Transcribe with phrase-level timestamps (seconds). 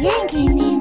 [0.00, 0.77] 献给你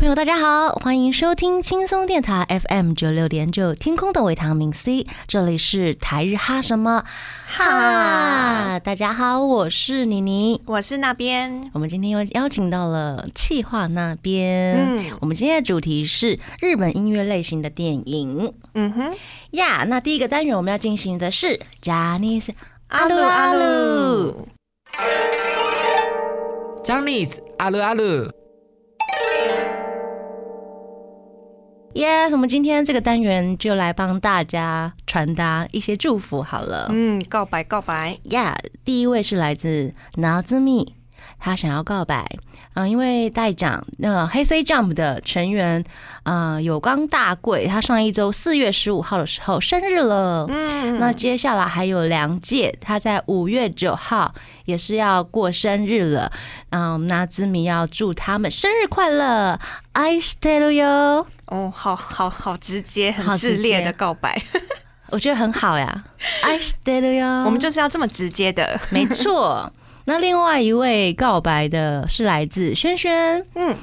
[0.00, 7.04] 朋友，大家好，欢迎收听轻松电台 FM 九六点九，天空的维他命 C，这里是台日哈什么？
[7.46, 8.78] 哈？
[8.78, 10.62] 大家好，我是妮妮。
[10.64, 15.04] 我是那边，我们今天又邀请到了气化那边，嗯。
[15.20, 18.54] 我们今天的主题是日本音乐类型的电影。
[18.72, 19.14] 嗯哼，
[19.50, 19.84] 呀。
[19.86, 22.48] 那第一个单元我们要进行的是 Janis
[22.88, 24.48] 阿鲁阿鲁
[26.82, 28.32] ，j a n i c e 阿鲁阿鲁，
[31.92, 36.86] Yes，我们今天这个单元就来帮大家传达一些祝福好了。
[36.90, 40.86] 嗯，告白告白，呀第一位是来自 Nazumi，
[41.40, 42.24] 他想要告白。
[42.74, 45.84] 嗯、因为代讲那个黑 C Jump 的成员，
[46.22, 50.46] 呃，有冈大贵，他上一周四月十五号的时候生日了。
[50.48, 54.32] 嗯，那接下来还有梁介，他在五月九号
[54.66, 56.30] 也是要过生日了。
[56.70, 59.58] 嗯，那之米要祝他们生日快乐
[59.92, 64.40] ，I stay you，哦，好好好直接，很直烈的告白，
[65.10, 66.04] 我觉得很好呀
[66.44, 67.26] ，I stay you。
[67.44, 69.70] 我们就是要这么直接的，没错。
[70.10, 73.76] 那另外一位告白的是来自轩轩，嗯。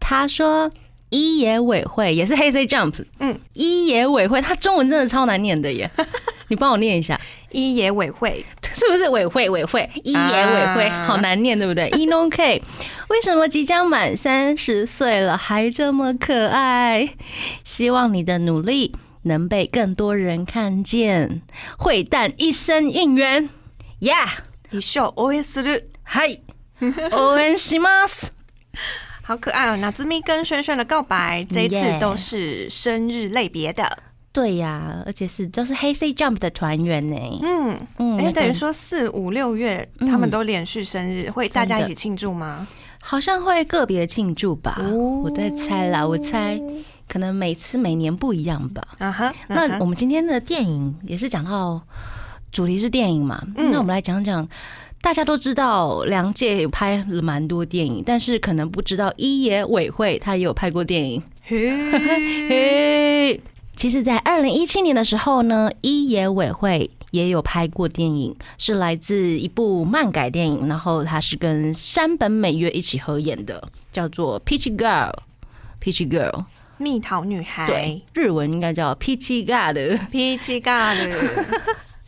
[0.00, 0.68] 他说
[1.10, 5.88] 一野委会也是黑 C Jump，嗯，一野委会，他中文真的超难念的耶，
[6.48, 7.20] 你帮我念一下。
[7.52, 9.48] 一野委会，是不是委会？
[9.48, 9.88] 委会。
[10.02, 11.04] 一野委会、啊。
[11.06, 11.88] 好难念，对不对？
[11.96, 12.60] 一 non K，
[13.10, 17.10] 为什么即将满三十岁了还这么可爱？
[17.62, 21.42] 希望你的努力能被更多人看见。
[21.78, 23.48] 会蛋一生应援
[24.00, 24.28] ，Yeah，
[24.71, 26.39] 一秀応援する，嗨，
[26.81, 28.29] 応援します。
[29.21, 29.77] 好可爱哦！
[29.77, 33.99] 那兹咪跟轩轩的告白，这一次 Yeah 都是生日类别的，
[34.33, 37.39] 对呀，而且是都是黑 C Jump 的团员呢。
[37.41, 42.67] 嗯，嗯哎，等于说四五六月他们都连续生日，会大家一起庆祝吗？
[42.99, 46.59] 好像会个别庆祝吧，哦我在猜啦，我猜
[47.07, 48.81] 可能每次每年不一样吧。
[48.97, 51.81] 啊哈，那嗯哼我们今天的电影也是讲到
[52.52, 54.46] 主题是电影嘛，嗯那我们来讲讲。
[55.00, 61.22] 大家都知道梁介有拍了蛮多电影，但是可能不知道一野委会他也有拍过电影。
[61.44, 61.70] 嘿
[62.50, 63.40] 嘿，
[63.76, 75.12] 其实，在二零一七年的时候呢，一野委会也有拍过电影，是来自一部漫改电影，然后它是跟山本美月一起合演的，叫做《Peachy Girl》。
[75.80, 76.44] Peachy Girl，
[76.76, 79.78] 蜜桃女孩对，，日文应该叫 Peachy God。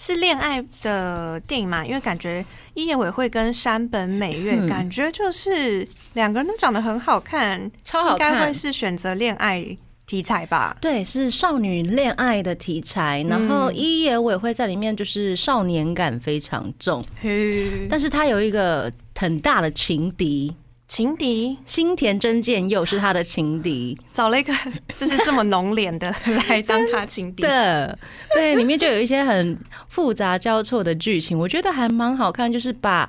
[0.01, 1.85] 是恋爱的电影嘛？
[1.85, 4.67] 因为感觉一野委会跟山本美月，嗯。
[4.67, 8.33] 感觉就是两个人都长得很好看，超好看。
[8.33, 10.75] 应该会是选择恋爱题材吧？
[10.81, 13.77] 对，是少女恋爱的题材，然后嗯。
[13.77, 20.51] 一野委会在里面就是少年感非常重，嘿，但是他有一个很大的情敌，
[20.91, 23.97] 情敌新田真剑佑是他的情敌。
[24.11, 24.53] 找了一个
[24.99, 26.13] 就是这么浓脸的
[26.49, 27.97] 来当他情敌，的，
[28.35, 29.57] 对，里面就有一些很
[29.89, 33.09] 复杂交错的剧情，我觉得还蛮好看，就是把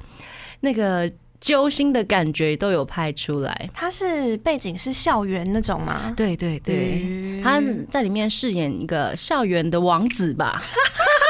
[0.60, 3.70] 那个揪心的感觉都有拍出来。
[3.74, 6.14] 他是背景是校园那种吗？
[6.16, 7.60] 对对对，嗯他
[7.90, 10.62] 在里面饰演一个校园的王子吧，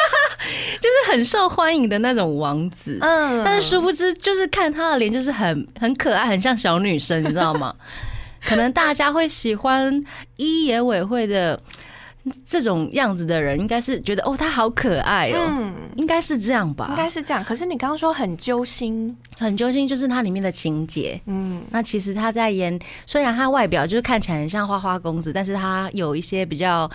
[0.79, 2.97] 就是很受欢迎的那种王子。
[3.01, 7.73] 嗯但是殊不知，就是看他的脸，就是很很可爱，很像小女生，你知道吗？
[8.43, 10.03] 可能大家会喜欢
[10.37, 11.61] 一野委会的
[12.43, 16.87] 这种样子的人，应该是觉得哦，他好可爱哦，嗯，应该是这样吧？
[16.89, 17.43] 应该是这样。
[17.43, 21.21] 可是你刚刚说很揪心，很揪心，就是它里面的情节。
[21.27, 26.89] 嗯，那其实他在演，虽然他外表就是看起来很像花花公子，但是他有一些比较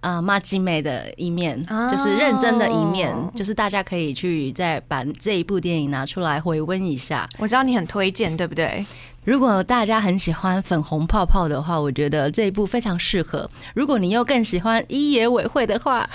[0.00, 7.28] 呃马吉美的一面，哦就是认真的一面，就是大家可以去再把这一部电影拿出来回温一下。
[7.38, 8.84] 我知道你很推荐，对不对？
[9.22, 13.48] 如果大家很喜欢粉红泡泡的话，我觉得这一部非常适合。
[13.74, 16.08] 如果你又更喜欢一野委会的话，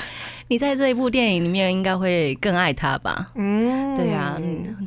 [0.47, 3.27] 你在这一部电影里面应该会更爱他吧？
[3.36, 4.38] 嗯，对呀、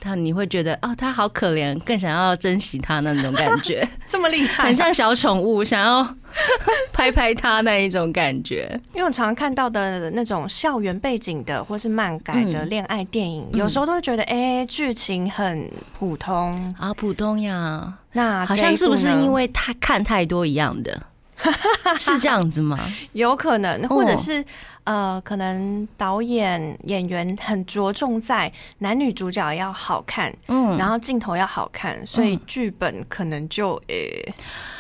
[0.00, 6.14] 他你会觉得哦，他好可怜，更想要珍惜他那种感觉， 这么厉害，很像小宠物，想要
[6.92, 8.68] 拍拍他那一种感觉。
[8.94, 15.68] 因为我常常看到的那种校园背景的，或是漫改的恋爱电影，嗯有时候都会觉得，哎、剧情很
[15.98, 16.74] 普通。
[16.78, 21.02] 啊，普通呀，那好像是不是因为他看太多一样的？
[21.98, 22.78] 是这样子吗？
[23.12, 24.44] 有可能，或者哦是、
[24.84, 34.32] 呃，可能导演演员很着重在男女主角要好看，嗯，然后镜头要好看，所以嗯剧本可能就呃、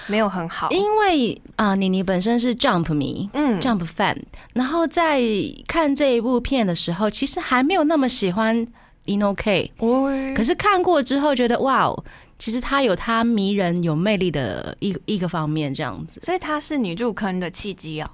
[0.06, 0.70] 没有很好。
[0.70, 3.28] 因为啊，妮妮本身是 Jump 迷。
[3.32, 4.16] 嗯 Jump fan，
[4.54, 5.20] 然后在
[5.66, 8.66] 看这一部片的时候，其实还没有那么喜欢
[9.06, 12.04] Ino K，哦可是看过之后觉得哇哦，
[12.38, 16.20] 其实他有他迷人、有魅力的一个一个方面，这样子。
[16.22, 18.08] 所以它是你入坑的契机哦。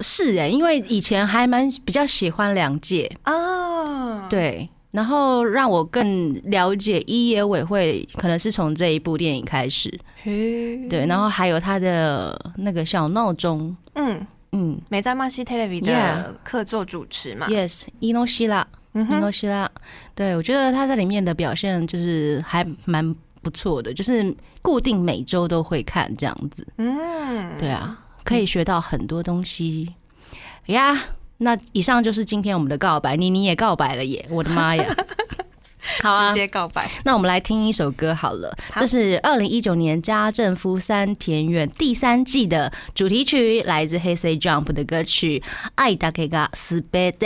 [0.00, 9.92] 是哎，因为以前还蛮比较喜欢梁界，啊，，对，然后让我更了解一野委会，可能是从这一部电影开始，
[10.22, 10.88] 嘿。
[10.88, 14.80] 对，然后还有他的那个小闹钟，嗯，嗯。
[14.88, 19.70] 美在马西 television 的客座主持嘛，，yes，伊诺希拉，伊诺希拉，
[20.14, 29.92] 对我觉得他在里面的表现就是还蛮不错的，就是固定每周都会看这样子，嗯，对啊，可以学到很多东西。
[30.66, 30.96] 呀。
[31.44, 34.24] 那以上就是今天我们的告白，妮妮也告白了耶！
[34.30, 34.84] 我的妈呀！
[36.01, 45.39] 好啊直，接告白，那我们来听一首歌好了，好这是二零一九年家政夫三田园第三季的主题曲，来自黑 C Jump 的歌曲《
[45.75, 47.19] 爱だけがすべて》。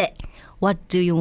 [0.60, 1.16] What do you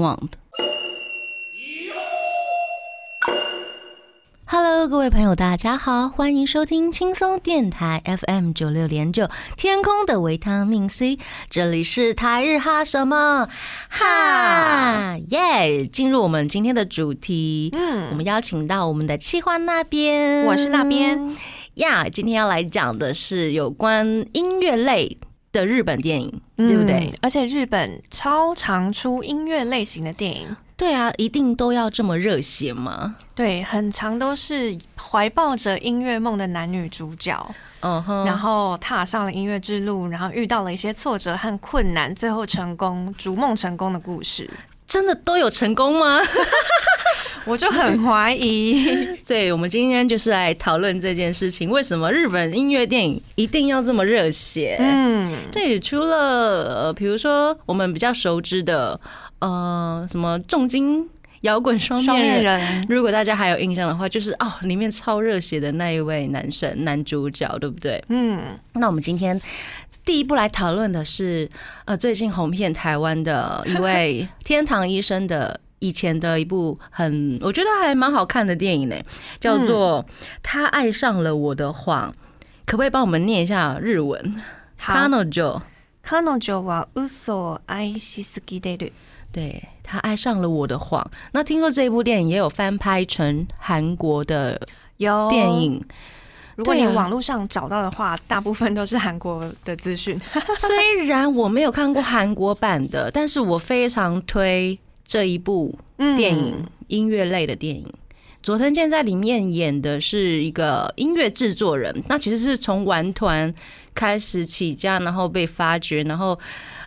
[4.46, 11.18] want？Hello，各位朋友，大家好，欢迎收听轻松电台 FM 九六点九，天空的维他命 C，
[11.50, 13.50] 这里是台日哈什么
[13.90, 15.86] 哈耶！
[15.88, 21.36] 进入我们今天的主题，嗯我嗯，们邀请到我们的企划那边，我是那边，
[21.76, 22.08] 呀。
[22.10, 25.18] 今天要来讲的是有关音乐类
[25.52, 27.18] 的日本电影，对不对嗯？？
[27.22, 30.56] 而且日本超常出音乐类型的电影。
[30.78, 33.16] 对啊，一定都要这么热血吗？
[33.34, 44.50] 对，很长都是怀抱着音乐梦的男女主角，嗯哼，然后踏上了音乐之路，然后遇到了一些挫折和困难，最后成功，逐梦成功的故事。
[44.88, 46.20] 真的都有成功吗？
[47.46, 54.78] 我就很怀疑， 所以我们今天就是来讨论这件事情，为什么日本音乐电影一定要这么热血？
[54.80, 59.00] 嗯，对，除了呃，比如说我们比较熟知的
[59.45, 61.09] 呃，什么重金
[61.43, 62.61] 摇滚双双面面人。
[62.61, 68.05] 人，如果大家还有印象的话，就是哦，里面超热血的那一位男神男主角，对不对？
[68.09, 68.39] 嗯，
[68.75, 69.41] 那我们今天
[70.05, 71.49] 第一步来讨论的是，
[71.87, 78.97] 呃，最近红遍台湾的一位天堂医生的以前的一部很，我觉得还蛮好看的电影呢，
[79.39, 80.05] 叫做《
[80.43, 82.11] 他爱上了我的谎》，
[82.67, 84.43] 可不可以帮我们念一下日文
[84.77, 84.93] 好。
[84.93, 85.63] ？Kanojo，
[86.03, 88.93] 彼女は嘘を愛しすぎてる。
[89.36, 91.06] 对他爱上了我的谎。
[91.34, 94.60] 那听说这一部电影也有翻拍成韩国的
[94.96, 95.82] 有电，影，
[96.56, 100.18] 如果你网络上找到的话，大部分都是韩国的资讯。
[100.56, 107.86] 虽然我没有看过韩国版的，但是我非常推这一部嗯电影，音乐类的电影。
[108.42, 113.54] 佐藤健在里面演的是一个音乐制作人，那其实是从玩团
[113.94, 116.40] 开始起家，然后被发掘，然后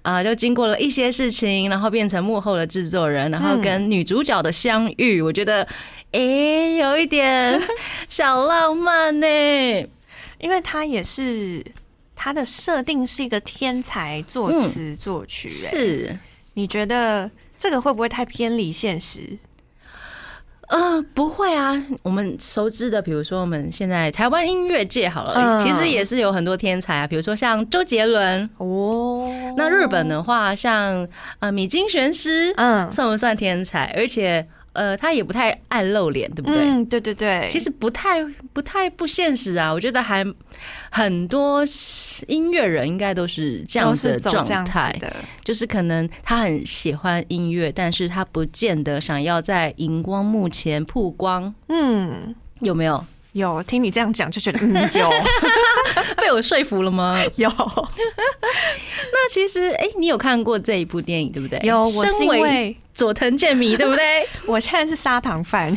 [0.08, 5.66] 啊、呃就经过了一些事情，然后变成幕后的制作人，然后跟女主角的相遇，我觉得
[6.12, 7.60] 诶、有一点
[8.08, 9.26] 小浪漫呢。
[10.40, 11.62] 因为他也是
[12.16, 16.18] 他的设定是一个天才作词作曲、欸，是，
[16.54, 17.28] 你觉得
[17.58, 19.36] 这个会不会太偏离现实？
[20.70, 28.48] 呃，不会啊，我们熟知的，比如说我们现在台湾音乐界好了，嗯其实也是有很多天才啊，比如说像周杰伦。
[28.58, 29.26] 哦，
[29.56, 33.92] 那日本的话，像呃米津玄师，嗯，算不算天才？
[33.96, 36.62] 而且呃，他也不太爱露脸，对不对？
[36.62, 40.24] 嗯，对对对，其实不太不太不现实啊，我觉得还
[40.90, 41.62] 很多
[42.26, 52.34] 音乐人应该都是这样子的状态子，的，就是可能他很喜欢音乐，但是他不见得想要在荧光幕前曝光，嗯。
[52.60, 53.04] 有没有？
[53.32, 55.10] 有听你这样讲，就觉得嗯 有
[56.20, 57.20] 被我说服了吗？
[57.36, 61.58] 有那其实，哎、你有看过这一部电影对不对？
[61.62, 64.26] 有，我是因为佐藤健迷，对不对？
[64.46, 65.72] 我现在是砂糖饭，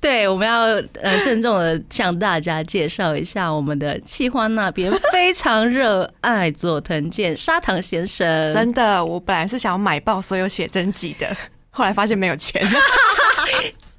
[0.00, 0.60] 对，我们要
[1.02, 11.36] 呃郑重的向大家介绍一下我们的气花那边非常热爱佐藤健砂糖先生，真的，我本来是想要买爆所有写真集的，
[11.70, 12.66] 后来发现没有钱。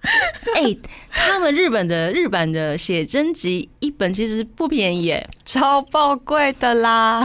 [0.55, 0.75] 哎、
[1.11, 7.21] 他们日本的日版的写真集一本其实不便宜耶，超爆贵的啦！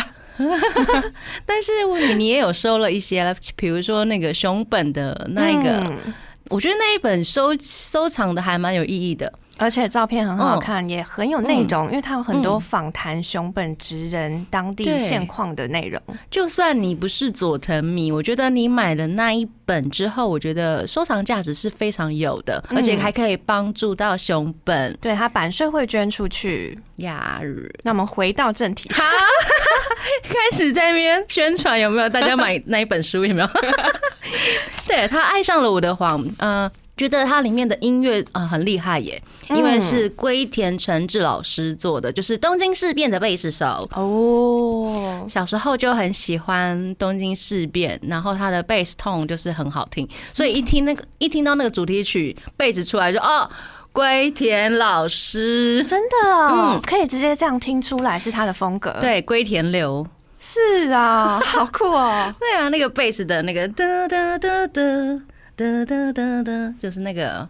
[1.47, 1.73] 但是
[2.09, 6.15] 你你也有收了一些了，比如说那个熊本的那一个，嗯
[6.51, 9.33] 我觉得那一本收收藏的还蛮有意义的。
[9.59, 16.01] 而且照片很嗯好看，也很有内容，因为它有很多访谈熊本职人当地现况的内容。
[16.29, 26.79] 就算你不是佐藤迷，我觉得你买了那一本之后，我觉得收藏价值是非常有的，嗯而且还可以帮助到熊本对，他版税会捐出去。
[26.97, 27.41] 呀。
[27.83, 29.03] 那我们回到正题，好
[30.23, 32.09] 开始在那边宣传有没有？
[32.09, 33.49] 大家买那一本书有没有？
[34.87, 39.21] 对他爱上了我的谎，呃，觉得它里面的音乐啊、呃很厉害耶，
[39.51, 43.89] 因为是龟田诚志老师做的，就是东京事变的贝斯手。
[43.95, 53.51] 哦，小时候就很喜欢东京事变，然后他的贝斯痛就是很好听，所以一听那个一听到那个主题曲贝斯出来就哦，
[53.93, 56.29] 龟田老师，真的？
[56.29, 56.83] 哦，嗯。
[56.83, 60.07] 可以直接这样听出来是他的风格。，对龟田流，
[60.39, 62.33] 是啊，好酷哦。
[62.39, 64.83] 对啊，那个贝斯的那个哒哒哒哒
[65.57, 67.49] 哒哒哒哒，就是那个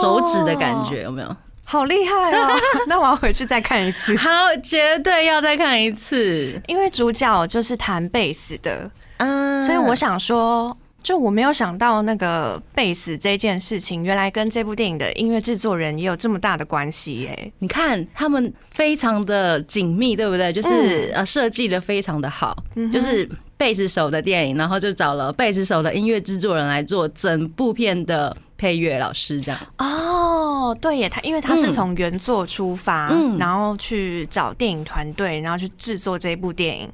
[0.00, 1.36] 手指的感觉，有没有？
[1.64, 2.58] 好厉害哦！
[2.88, 4.30] 那我要回去再看一次，好，
[4.62, 6.60] 绝对要再看一次。
[6.66, 10.74] 因为主角就是弹贝斯的，嗯所以我想说，
[11.08, 17.52] 就我没有想到那个贝斯这件事情，原来跟这部电影的音乐制作人也有这么大的关系耶。
[17.60, 20.52] 你看他们非常的紧密，对不对？
[20.52, 22.62] 就是呃设计的非常的好，
[22.92, 29.58] 就是贝斯手的电影，然后就找了贝斯手的音乐制作人来做整部片的配乐老师，这样。
[29.78, 36.86] 哦，对耶，他因为他是从原作出发，嗯然后去找电影团队，然后去制作这部电影。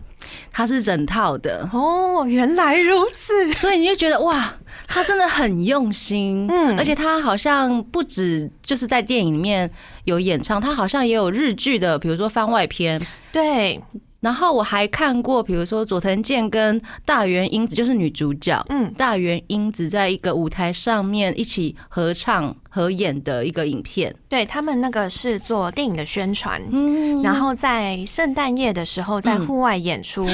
[0.52, 3.52] 它是整套的，哦，原来如此。
[3.54, 4.54] 所以你就觉得哇，
[4.86, 9.70] 他真的很用心，嗯而且他好像不止就是在电影里面
[10.04, 13.00] 有演唱，他好像也有日剧的，比如说番外篇。
[13.32, 13.82] 对，
[14.24, 24.16] 然后我还看过，比如说佐藤健跟大原英子，就是女主角，嗯，大原英子在一个舞台上面一起合唱合演的一个影片。
[24.26, 26.58] 对他们那个是做电影的宣传。
[26.70, 30.26] 嗯，然后在圣诞夜的时候，在户外演出，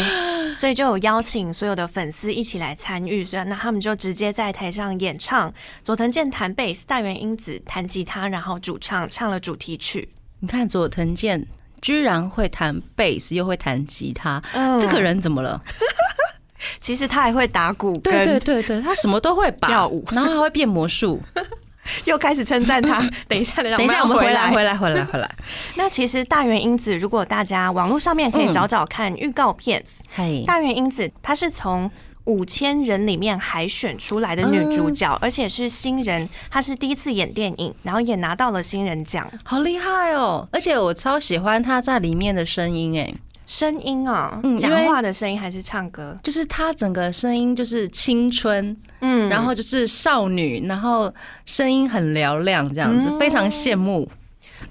[0.54, 3.24] 所以就有邀请所有的粉丝一起来参与。
[3.24, 10.08] 所以那他们就直接在台上演唱，佐藤健弹贝斯，大原英子弹吉他，然后主唱唱了主题曲。
[10.38, 11.44] 你看佐藤健
[11.80, 15.60] 居然会弹贝斯，又会弹吉他，嗯这个人怎么了？
[16.78, 21.20] 其实他还会打鼓，对对跟对对，他什么都会吧，跳舞然后还会变魔术。
[22.04, 23.00] 又开始称赞他。
[23.26, 25.28] 等一下，等一下，等一下，我们回来，回来，回来，回来。
[25.74, 29.82] 那其实大原英子，如果大家网络上面可以找找看预告片，
[30.14, 31.90] 嘿，大原英子她是从。
[32.24, 39.30] 五千人里面海选出来的女主角，而且是新人，她是第一次演电影，然后也拿到了新人奖。
[39.44, 40.48] 好厉害哦！
[40.52, 43.14] 而且我超喜欢她在里面的声音，哎，
[43.46, 46.16] 声音啊嗯，讲、话的声音还是唱歌？
[46.22, 51.12] 就是她整个声音就是青春，嗯然后就是少女，然后
[51.46, 54.08] 声音很嘹亮，这样子，嗯非常羡慕。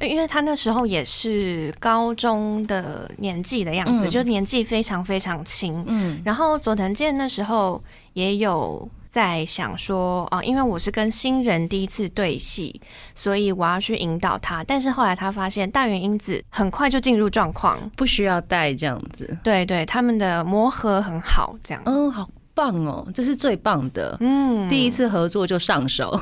[0.01, 5.83] 因为他那时候也是高中的年纪的样子，嗯就年纪非常非常轻。
[5.87, 7.81] 嗯，然后佐藤健那时候
[8.13, 12.79] 也有在想说，哦、因为我是跟新人第一次对戏，
[13.15, 14.63] 所以我要去引导他。
[14.63, 19.37] 但是后来他发现大原英子很快就进入状况，不需要带这样子。
[19.43, 21.81] 对对，他们的磨合很好，这样。
[21.85, 24.15] 嗯，好棒哦，这是最棒的。
[24.19, 26.19] 嗯，第一次合作就上手，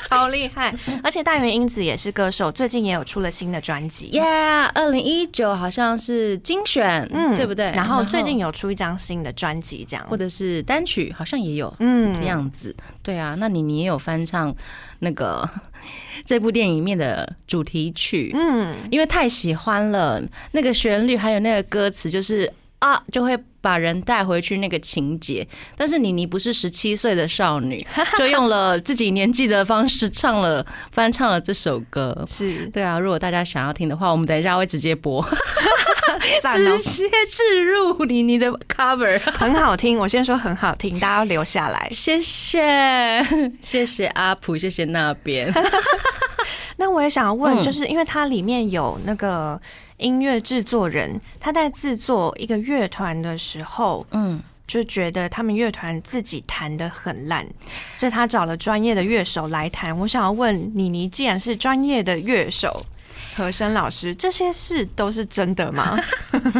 [0.08, 4.06] 超厉害，而且大原英子也是歌手，最近也有出了新的专辑。
[4.08, 4.22] 耶！
[4.74, 7.66] 二零一九好像是精选，嗯，对不对？
[7.72, 10.06] 然后最近有出一张新的专辑，这样。
[10.08, 11.74] 或者是单曲，好像也有。
[11.80, 14.54] 嗯这样子，对啊，那你你也有翻唱
[15.00, 15.48] 那个
[16.24, 22.50] 这部电影里面的主题曲，嗯，因为太喜欢了，那个旋律还有那个歌词，就是
[22.80, 25.46] 啊，就会把人带回去那个情节。
[25.76, 27.78] 但是妮妮不是十七岁的少女，
[28.18, 32.24] 就用了自己年纪的方式唱了翻唱了这首歌。
[32.26, 35.22] 是对啊，如果大家想要听的话，我们等一下会直接播，
[36.54, 39.20] 直，接置入妮妮的 cover。
[39.32, 39.98] 很好听。
[39.98, 41.86] 我先说很好听，大家要留下来。
[41.92, 43.22] 谢谢，
[43.60, 45.52] 谢谢阿普，谢谢那边。
[46.78, 49.60] 那我也想要问，嗯就是因为它里面有那个
[50.00, 57.46] 音乐制作人，他在制作一个乐团的时候，嗯，就觉得他们乐团自己弹的很烂，
[57.94, 59.96] 所以他找了专业的乐手来弹。
[59.98, 62.84] 我想要问妮妮，既然是专业的乐手。
[63.36, 65.98] 和声老师，这些事都是真的吗？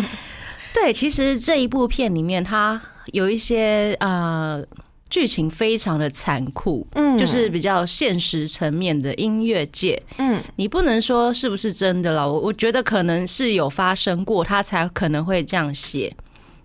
[0.73, 4.62] 对，其实这一部片里面，他有一些呃
[5.11, 16.14] 剧情非常的残酷，嗯就是比较现实层面的音乐界，嗯你不能说是不是真的啦，我我觉得可能是有发生过，他才可能会这样写。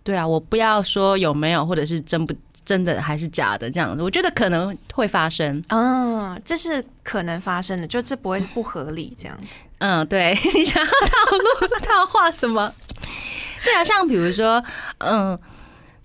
[0.03, 2.33] 对啊，我不要说有没有，或者是真不
[2.63, 4.03] 真的还是假的这样子。
[4.03, 5.63] 我觉得可能会发生。
[5.69, 9.47] 嗯，这是可能发生的，就这不会是不合理这样子。
[9.79, 12.71] 嗯，对 你想要套路套话什么？
[13.63, 14.63] 对啊，像比如说，
[14.99, 15.37] 嗯。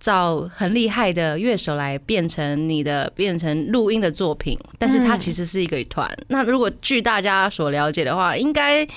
[0.00, 6.11] 找很厉害的乐手来变成你的变成录音的作品，但是它其实是一个团。
[6.28, 8.88] 那如果据大家所了解的话，应该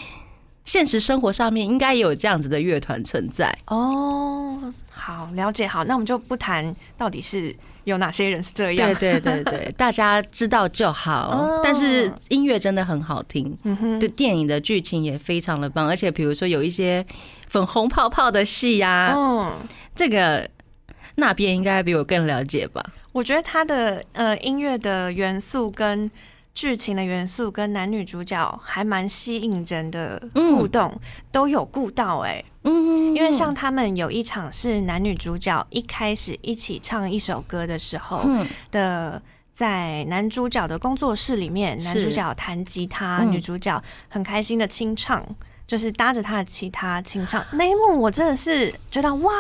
[0.64, 4.74] 现实生活上面应该也有这样子的乐团存在哦。
[4.94, 8.94] 好，了解好，那我们就不谈到底是有哪些人是这样。
[8.94, 11.60] 对对对对，大家知道就好。
[11.62, 17.06] 但是音乐真的很好听，嗯，对电影的剧情也非常的棒，而且比如说有一些
[17.50, 19.52] 粉红泡泡的戏呀，嗯，
[19.94, 20.50] 这个。
[21.16, 22.84] 那边应该比我更了解吧？
[23.12, 26.10] 我觉得他的呃音乐的元素跟
[26.54, 31.00] 剧情的元素跟男女主角还蛮吸引人的互动
[31.32, 38.24] 都有顾到哎，嗯，因为像他们有一场是男女主角一开始一起唱一首歌的时候
[38.70, 45.24] 的，在男主角的工作室里面，男主角弹吉他，女主角很开心的清唱。
[45.66, 49.32] 就是搭着他的其他清唱那一幕，我真的是觉得哇，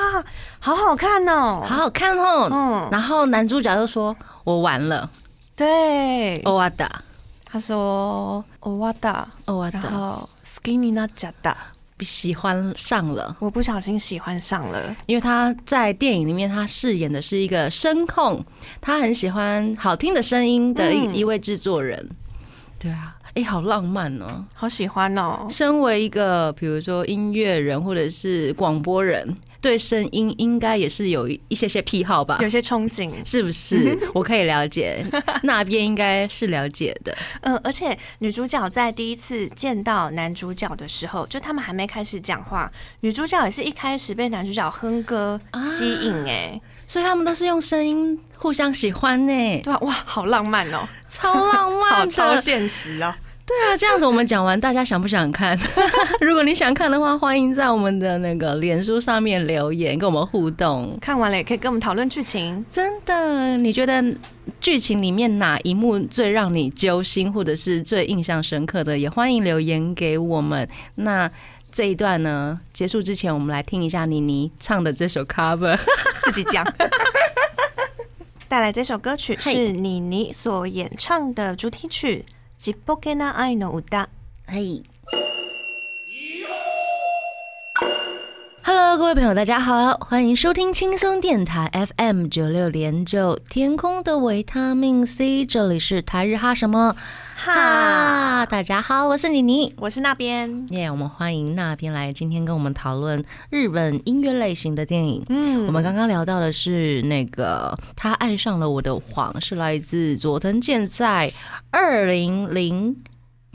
[0.60, 2.50] 好好看哦，好好看哦。
[2.51, 5.10] 嗯，然后男主角就说：“我完了。”
[5.56, 7.03] 对，欧哇达，
[7.46, 11.56] 他说：“欧哇达，欧哇达。”然后 skinny 那假的，
[12.00, 18.44] 喜欢上了，我不小心喜欢上了，因为他在电影里面他饰演的是一个声控，
[18.82, 22.10] 他很喜欢好听的声音的一一位制作人。
[22.80, 23.15] 对啊。
[23.35, 25.47] 哎，好浪漫哦，好喜欢哦！
[25.49, 32.37] 身为一个，比如说音乐人或者是广播人，对声音应该也是有一些些癖好吧？
[32.41, 33.97] 有些憧憬，是不是？
[34.13, 35.03] 我可以了解，
[35.41, 37.17] 那边应该是了解的。
[37.41, 49.61] 嗯， 而且女主角在第一次见到男主角的时候，就他们还没开始讲话，女主角也是一开始被男主角哼歌吸引，哎，所以他们都是用声音互相喜欢呢。
[49.63, 53.11] 对啊，哇，好浪漫哦，超浪漫， 好超现实哦。
[53.45, 55.57] 对啊，这样子我们讲完，大家想不想看？
[56.21, 60.97] 如果你想看的话，欢迎在我们的那个脸书上面留言，跟我们互动。
[61.01, 62.65] 看完了也可以跟我们讨论剧情。
[62.69, 64.01] 真的，你觉得
[64.62, 70.67] 剧情里面哪一幕最让你揪心，或者是最印象深刻的，也欢迎留言给我们。
[70.95, 71.29] 那
[71.69, 75.77] 这一段呢，结束之前，我们来听一下妮妮唱的这首 cover，
[76.23, 76.65] 自己讲。
[78.47, 82.24] 带来这首歌曲是妮妮所演唱的主题曲。
[82.63, 84.09] ちっぽけな愛の歌。
[84.45, 84.83] はい。
[88.65, 96.95] Hello，各位朋友，大家好，欢迎收听轻松电台 FM 九六点九，天空的维他命 C，这里是台日哈什么
[97.35, 98.45] 哈？
[98.45, 105.25] 大家好，我是妮妮，我是那边耶，我们欢迎那边来，今天跟我们讨论日本音乐类型的电影。
[105.27, 111.29] 嗯，我们刚刚聊到的是那个他爱上了我的谎，是来自佐藤健在
[111.69, 112.95] 二零零。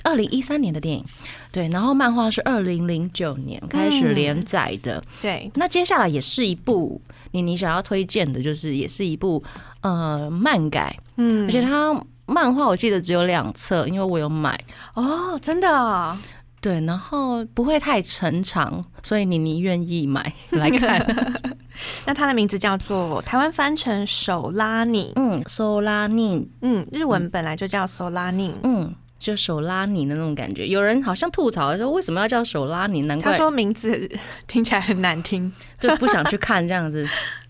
[0.09, 1.05] 二零一三年的电影，
[1.53, 5.51] 对，然后漫画是二零零九年开始连载的，对。
[5.55, 6.99] 那接下来也是一部
[7.33, 9.43] 你你想要推荐的，就是也是一部
[9.83, 11.95] 呃漫改，嗯，而且它
[12.25, 14.59] 漫画我记得只有两册，因为我有买。
[14.95, 16.17] 哦，真的，
[16.63, 21.05] 对，然后不会太沉长，所以你你愿意买 来看。
[22.07, 28.95] 那它的名字叫做台湾翻成手拉你，嗯，手拉你，嗯，日文本来就叫手拉你，嗯。
[29.19, 33.03] 就手拉你的那种感觉，有人好像吐槽说为什么要叫手拉你？
[33.03, 34.09] 难怪他说名字
[34.47, 37.07] 听起来很难听， 就不想去看这样子。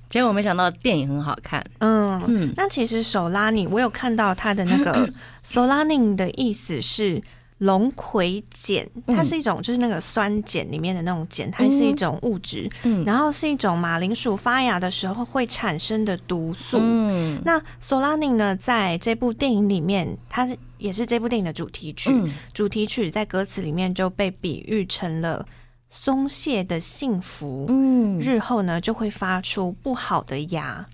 [0.08, 1.62] 结果没想到电影很好看。
[1.80, 5.06] 嗯嗯，那其实手拉你，我有看到他的那个
[5.44, 7.22] 手拉你的意思是
[7.58, 16.78] 龙葵碱，它是一种就是那个酸碱里面的那种碱，它是一种物质，嗯，然后是一种马铃薯发芽的时候会产生的毒素。
[16.80, 20.56] 嗯，那索拉尼呢，在这部电影里面，它是。
[20.78, 22.08] 也是这部电影的主题曲，
[22.54, 25.44] 主题曲在歌词里面就被比喻成了
[25.90, 30.86] 松懈的幸福，嗯，日后呢就会发出不好的芽，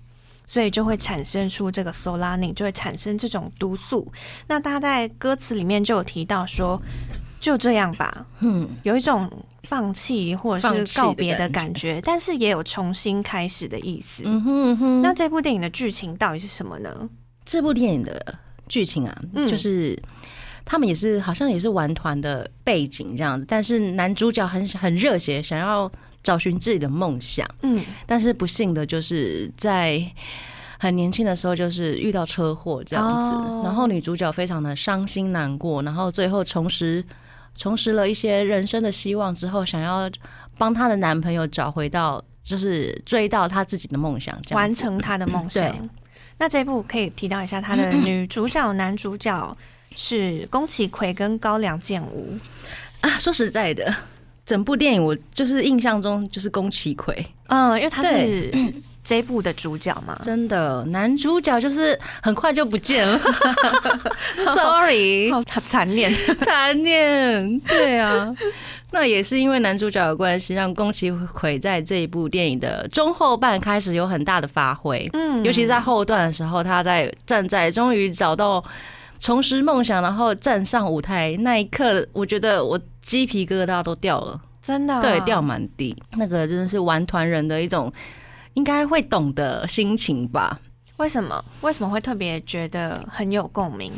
[0.47, 4.11] 所以就会产生出这个 solanin，就会产生这种毒素。
[4.47, 6.81] 那他在歌词里面就有提到说，
[7.39, 9.31] 就这样吧，嗯，有一种
[9.63, 14.23] 放弃或者是告别的感觉，但是也有重新开始的意思。
[14.25, 17.09] 嗯哼，那这部电影的剧情到底是什么呢？
[17.43, 18.39] 这部电影的。
[18.67, 19.15] 剧情啊，
[19.47, 19.95] 就是
[20.65, 25.87] 他们也是好像也是玩团的背景这样子，但是男主角很很热血，想要
[26.25, 30.03] 找寻自己的梦想，嗯，但是不幸的就是在
[30.79, 37.05] 很年轻的时候就是遇到车祸这样子，然后女主角非常的伤心难过，然后最后重拾
[37.55, 40.09] 重拾了一些人生的希望之后，想要
[40.57, 45.89] 帮她的男朋友找回到，就是追到她自己的梦想，这样完成她的梦想。
[46.37, 49.57] 那这部可以提到一下，它的女主角、男主角
[49.95, 52.37] 是宫崎葵跟高良健吾。
[52.99, 53.95] 啊，说实在的，
[54.45, 60.17] 整部电影我就是印象中就是宫崎葵，嗯，因为他是对 这部的主角嘛。
[60.23, 63.19] 真的男主角就是很快就不见了，
[64.55, 68.35] sorry，他残念，残念，对啊。
[68.91, 75.09] 那也是因为男主角的关系，让宫崎葵在这一部电影的中后半开始有很大的发挥。
[75.13, 78.63] 嗯尤其在后段的时候，他在站在终于找到
[79.19, 85.95] 重拾梦想，然后站上舞台那一刻，我觉得我鸡皮疙瘩都掉了，真的对，掉满地。
[86.17, 87.91] 那个真的是玩团人的一种
[88.53, 90.59] 应该会懂的心情吧。
[90.97, 91.43] 为什么？
[91.61, 93.91] 为什么会特别觉得很有共鸣？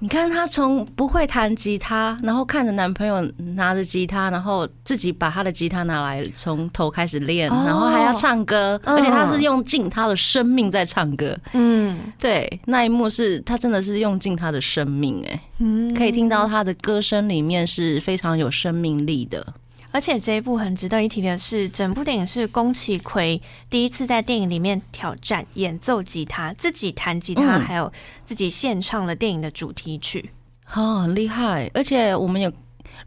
[0.00, 3.20] 你看她从不会弹吉他，然后看着男朋友
[3.54, 11.38] 拿着吉他，然后自己把他的吉他拿来从头开始练，哦然后还要唱歌，嗯而且她是用尽她的生命在唱歌。
[11.52, 19.46] 嗯对，那一幕是她真的是用尽她的生命、哎，嗯可以听到她的歌声里面是非常有生命力的。
[19.92, 27.92] 而且这一部很值得一提的是，整部电影是宫崎葵第一次在电影里面挑战演奏吉他，自己弹吉他，嗯还有
[28.24, 30.30] 自己献唱了电影的主题曲。
[30.74, 31.68] 哦，很厉害！
[31.74, 32.52] 而且我们有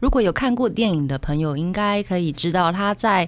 [0.00, 3.26] 如果有看过电影的朋友，应该可以知道他在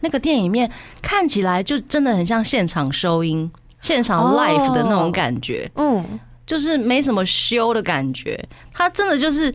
[0.00, 8.38] 那个电影里面看起来就真的很像现场收音、现场哦 live 的那种感觉，嗯，就是没什么修的感觉。
[8.72, 9.52] 他真的就是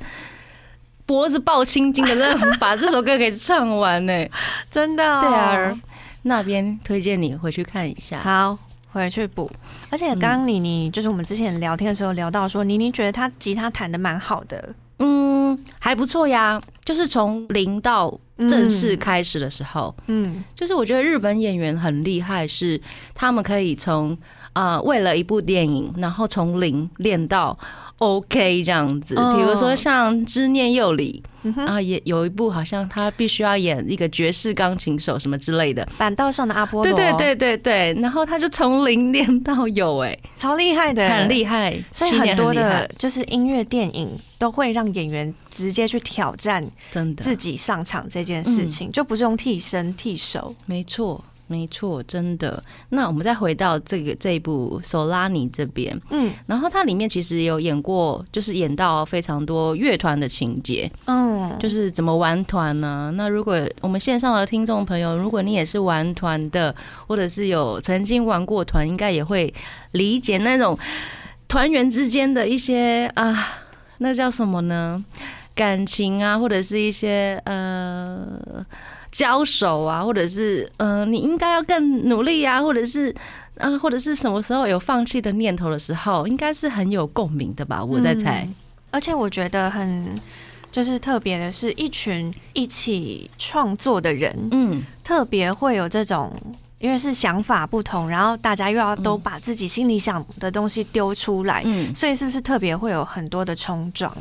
[1.06, 4.26] 脖子抱青筋的，真的把这首歌给唱完呢。
[4.72, 5.80] 真的、哦，对啊，
[6.24, 8.20] 那边推荐你回去看一下。
[8.20, 8.58] 好，
[8.92, 9.52] 回去补。
[9.90, 16.62] 而且刚刚妮妮就是我们之前聊天的时候聊到说，妮妮觉得她吉他弹的蛮好的，嗯，还不错呀。
[16.86, 18.14] 就是从零到
[18.50, 22.82] 正式开始的时候，嗯就是我觉得日本演员很厉害，是
[23.16, 24.18] 他们可以从
[24.54, 27.58] 呃为了一部电影，然后从零练到
[27.98, 29.16] OK 这样子。
[29.16, 35.88] 哦比如说像《知念又里》，嗯哼然后也有一部好像他必须要演一个爵士钢琴手什么之类的。
[35.98, 41.78] 板道上的阿波对罗，对，对对对，然后他就从零练到有，哎，超厉害的，很厉害。
[41.92, 50.56] 所以很多的就是音乐电影都会让演员直接去挑战真的自己上场这件事情，就不是用替身替手。
[50.66, 52.64] 没错，没错，真的。
[52.90, 56.32] 那我们再回到这个这一部《索拉尼》这边，嗯。
[56.48, 66.74] 然后它里面其实有演过，就是演到非常多乐团的情节，嗯，就是怎么玩团呢、那如果我们线上的听众朋友，如果你也是玩团的，
[67.08, 69.54] 或者是有曾经玩过团，应该也会
[69.92, 70.78] 理解那种
[71.48, 73.60] 团员之间的一些啊，
[74.00, 75.04] 那叫什么呢？
[75.56, 78.26] 感情啊，或者是一些呃
[79.14, 83.16] 交手啊，或者是呃你应该要更努力啊，或者是
[83.58, 87.82] 啊，或者是什么时候有放弃的念头的时候，应该是很有共鸣的吧？
[87.82, 88.42] 我在猜。
[88.42, 88.56] 嗯
[88.92, 90.08] 而且我觉得很
[90.72, 96.32] 就是特别的是，一群一起创作的人，嗯，特别会有这种。
[96.78, 104.14] 因为是想法不同，然后大家又要都把自己心里想的东西丢出来，嗯所以是不是特别会有很多的冲撞？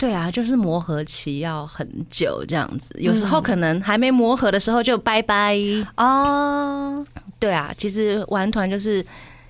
[0.00, 5.58] 对啊，就是磨合期要很久这样子，有时候可能还没磨合的时候就拜拜。
[5.98, 7.06] 哦，
[7.38, 9.04] 对啊，其实玩团就是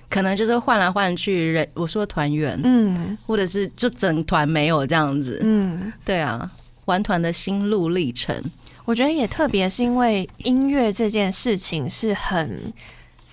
[0.09, 5.39] 可能就是换来换去，人我说团员，嗯或者是就整团没有这样子。
[5.41, 6.51] 嗯，对啊，
[6.83, 8.35] 玩团的心路历程。
[8.83, 12.73] 我觉得也特别是因为音乐这件事情是很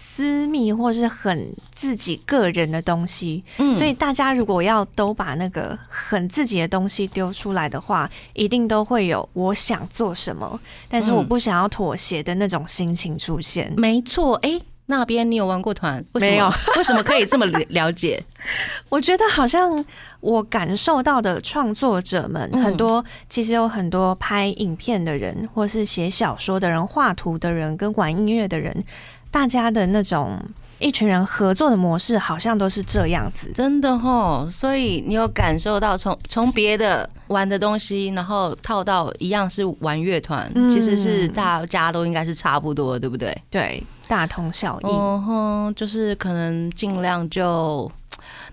[0.00, 13.74] 私密或是很自己个人的东西，嗯所以大家如果要都把那个很自己的东西丢出来的话，一定都会有我想做什么，但是我不想要妥协的那种心情出现。
[13.76, 16.04] 没错，哎、那边你有玩过团？
[16.12, 16.48] 没有？
[16.76, 18.22] 为什么可以这么了了解？
[18.88, 19.84] 我觉得好像
[20.20, 28.84] 我感受到的创作者们嗯很多，其实有很多拍影片的人，或是写小说的人、画图的人，跟玩音乐的人，
[29.30, 30.38] 大家的那种
[30.78, 33.52] 一群人合作的模式，好像都是这样子。
[33.54, 43.36] 真的哦，所以你有感受到从从别的玩的东西，然后套到一样是玩乐团，嗯其实是大家都应该是差不多，对不对？
[43.50, 44.86] 对，大同小异。
[44.86, 47.90] 嗯哼，就是可能尽量就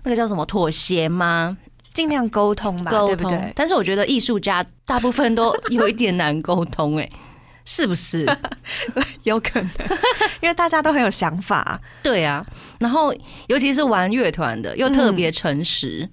[0.02, 1.56] 那个叫什么妥协吗？
[1.94, 3.06] 尽量沟通吧，沟通。
[3.06, 3.52] 对不对？
[3.54, 7.10] 但是我觉得艺术家大部分都有一点难沟通，哎，
[7.66, 8.24] 是不是？
[9.24, 9.68] 有可能，
[10.40, 11.78] 因为大家都很有想法。
[12.02, 12.42] 对啊。
[12.78, 13.12] 然后
[13.48, 16.08] 尤其是玩乐团的，又特别诚实。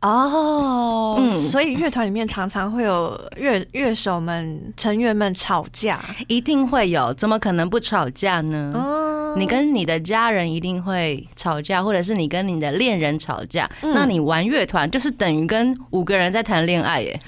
[0.00, 6.00] 哦嗯所以乐团里面常常会有乐乐手们成员们吵架。
[6.26, 8.72] 一定会有，怎么可能不吵架呢？
[8.74, 17.18] 哦你跟你的家人一定会吵架，或者是你跟你的恋人吵架，嗯那你玩乐团就是等于跟五个人在谈恋爱耶。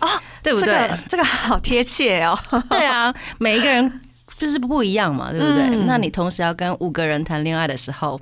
[0.00, 0.08] 哦，
[0.42, 0.66] 对不对？
[0.66, 2.38] 这个这个好贴切哦。
[2.70, 4.00] 对啊，每一个人
[4.38, 5.64] 就是不一样嘛，对不对？
[5.64, 8.20] 嗯那你同时要跟五个人谈恋爱的时候，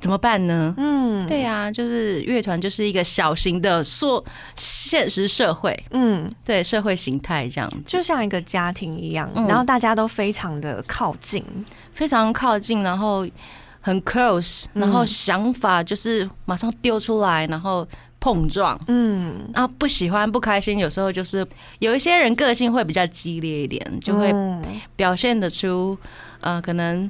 [0.00, 0.74] 怎么办呢？
[0.76, 11.44] 嗯，对啊，就是乐团就是一个小型的说现实社会，嗯，对社会形态这样子，就像一个家庭一样，嗯然后大家都非常的靠近。
[11.94, 13.26] 非常靠近，然后
[13.80, 17.88] 很 close，嗯然后想法就是马上丢出来，然后
[18.26, 18.76] 碰撞。
[18.88, 21.46] 嗯，然后不喜欢、不开心，有时候就是
[21.78, 24.60] 有一些人个性会比较激烈一点，就会嗯。
[24.96, 25.96] 表现得出，
[26.40, 27.08] 呃，可能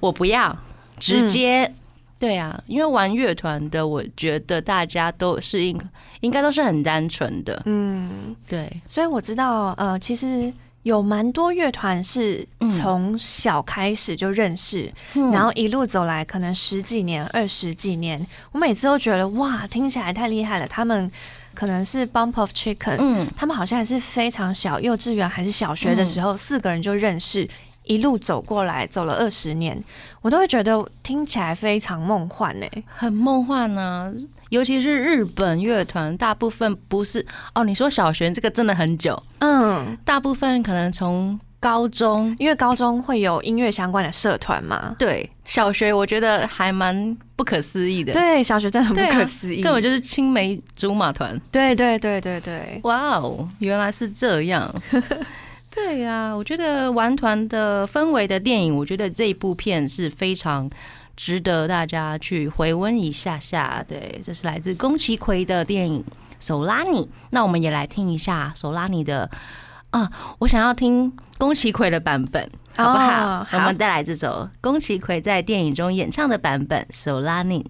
[0.00, 0.54] 我不要，
[0.98, 1.72] 直接，
[2.18, 5.80] 对啊，因为玩乐团的，我觉得大家都是应
[6.20, 12.46] 应该都是很单纯的，嗯，对，所以我知道，呃，其实有蛮多乐团是
[12.78, 20.66] 从小开始就认识，嗯然后一路走来，可能十几年、二十几年，我每次都觉得哇，听起来太厉害了。
[20.66, 21.10] 他们
[21.54, 27.48] 可能是 Bump of Chicken，、嗯，他们好像还是非常小，幼稚园还是小学的时候，四个人就认识。
[27.84, 29.82] 一路走过来，走了二十年，
[30.20, 32.66] 我都会觉得听起来非常梦幻呢。
[32.86, 34.14] 很梦幻呢、
[34.50, 42.34] 尤其是日本乐团，大部分不是哦，你说小学这个真的很久，嗯，大部分可能从高中。
[42.38, 44.94] 因为高中会有音乐相关的社团嘛。
[44.98, 51.40] 对，小学我觉得还蛮不可思议的，对，小学真的很不可思议，根本就是青梅竹马团。
[51.50, 54.72] 对对对对对，哇哦，原来是这样。
[55.72, 60.68] 对呀、我觉得玩团的氛围的电影，我觉得这一部片是非常
[61.20, 63.84] 值得大家去回温一下下。
[63.86, 66.02] 对，这是来自宫崎葵的电影
[66.40, 67.04] 《手拉你》。
[67.28, 69.30] 那我们也来听一下手拉你的
[69.90, 73.46] 啊，我想要听宫崎葵的版本，好不好？
[73.52, 77.60] 我们带来这首宫崎葵在电影中演唱的版本《手拉你》。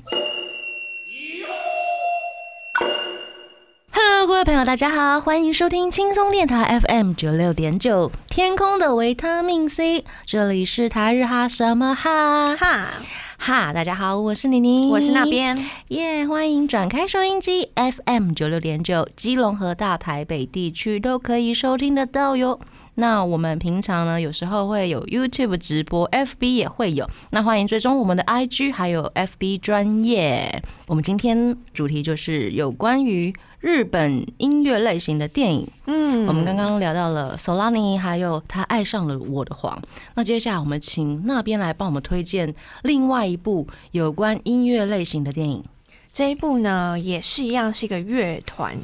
[4.31, 12.55] 各位朋友，大家好，欢迎收听轻松电台 FM 九六点九，天空的维他命 C，这里是台日哈什么哈？
[12.55, 12.93] 哈，
[13.37, 22.61] 哈，大家好，我是妮妮，我是那边，耶欢迎转开收音机 FM 九六点九，基隆和大台北地区都可以收听得到哟。
[22.97, 27.09] 那我们平常呢，有时候会有 YouTube 直播，FB 也会有。
[27.31, 30.63] 那欢迎追踪我们的 IG 还有 FB 专业。
[30.87, 35.67] 我们今天主题就是有关于日本音乐类型的电影。
[35.87, 39.81] 嗯我们刚刚聊到了 Solani，还有他爱上了我的黄。
[40.15, 45.65] 那接下来我们请那边来帮我们推荐另外一部有关音乐类型的电影。
[46.13, 48.77] 这一部呢也是一样是一个乐团，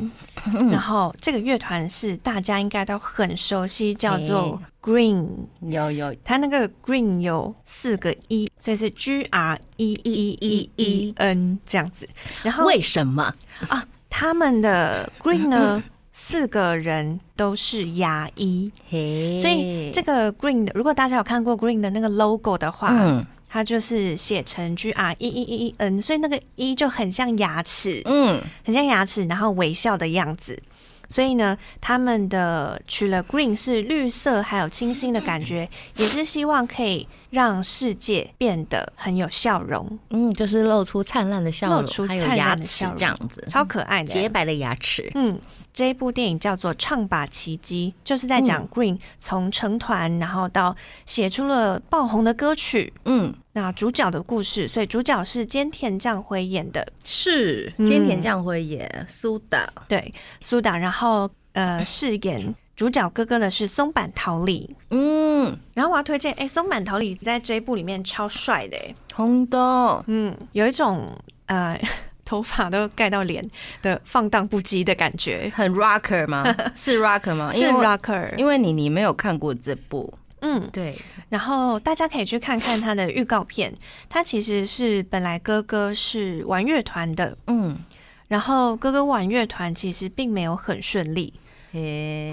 [0.46, 0.70] 嗯。
[0.70, 5.28] 然后这个乐团是大家应该都很熟悉，叫做 Green。
[5.60, 6.14] 有有。
[6.24, 12.08] 它那个 Green 有四个一，所以是 G R E E E E N 这样子。
[12.42, 13.34] 然后为什么？
[14.08, 23.22] 他们的 Green 呢，四个人都是牙医，所以这个 Green 的，如果大家有看过 Green 的那个 logo 的话，嗯
[23.56, 30.62] 它就是写成 G R E E E E N，所以那个一就很像牙齿，嗯很像牙齿，然后微笑的样子。
[31.08, 42.98] 所以呢，他们的取了 green 是绿色，还有清新的感觉，也是希望可以让世界变得很有笑容，嗯，就是露出灿烂的笑容，露出灿牙齿烂的笑容。
[42.98, 45.10] 这样子，超可爱的、洁白的牙齿。
[45.14, 45.38] 嗯，
[45.72, 52.92] 这一部电影叫做《唱吧奇迹》，就是在讲 Green 从成团，然后到写出了爆红的歌曲。
[53.04, 57.86] 嗯，那主角的故事，所以主角是菅田将晖演的，是嗯。
[57.86, 60.76] 菅田将晖演苏打，对，苏打。
[60.78, 64.76] 然后呃，饰演主角哥哥的是松坂桃李。
[64.90, 71.80] 嗯，然后我要推荐，哎，松坂桃李在这一部里面超帅的，哎，红豆，嗯，有一种呃
[72.26, 73.46] 头发都盖到脸
[73.82, 76.44] 的放荡不羁的感觉，很 rocker 吗？
[76.76, 77.50] 是 rocker 吗？
[77.52, 80.94] 是 rocker，因为你你没有看过这部，嗯，对，
[81.28, 83.72] 然后大家可以去看看他的预告片，
[84.08, 87.76] 他其实是本来哥哥是玩乐团的，嗯，
[88.28, 91.45] 然后哥哥玩乐团其实并没有很顺利，嘿，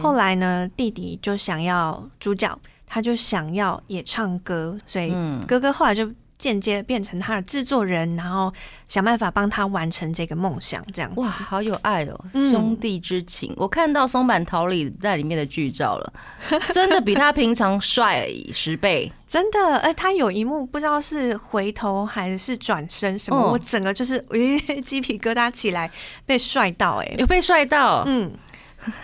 [0.02, 8.52] 后来呢，弟弟就想要主角，他就想要也唱歌，所以嗯哥哥后来就间接变成他的制作人，然后
[8.88, 11.22] 想办法帮他完成这个梦想，这样子。
[11.22, 13.54] 哇，好有爱哦，嗯兄弟之情。
[13.56, 16.14] 我看到松坂桃李在里面的剧照了，
[16.74, 19.10] 真的比他平常帅十倍。
[19.26, 25.90] 真的，哎，他有一幕不知道是回头还是转身什么，哦我整个就是咦、鸡皮疙瘩起来，
[26.26, 28.30] 被帅到哎、有被帅到，嗯，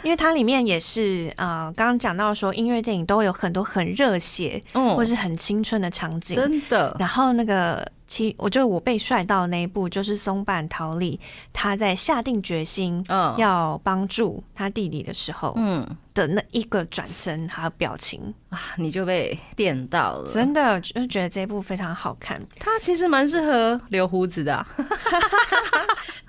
[0.03, 11.19] 因为它里面也是呃，刚刚讲到说音乐电影都会有很多很热血嗯或是很青春的场景，真的，然后那个其我觉得我被帅到的那一部就是松坂桃李，
[11.53, 20.29] 他在下定决心嗯要帮助他弟弟的时候嗯的那一个转身还有表情，啊，你就被电到了。
[20.29, 22.41] 真的就觉得这一部非常好看。
[22.59, 24.67] 他其实蛮适合留胡子的啊、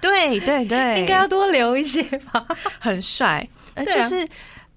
[0.00, 2.46] 对对对，应该要多留一些吧。
[2.78, 4.28] 很帅，呃，对啊就是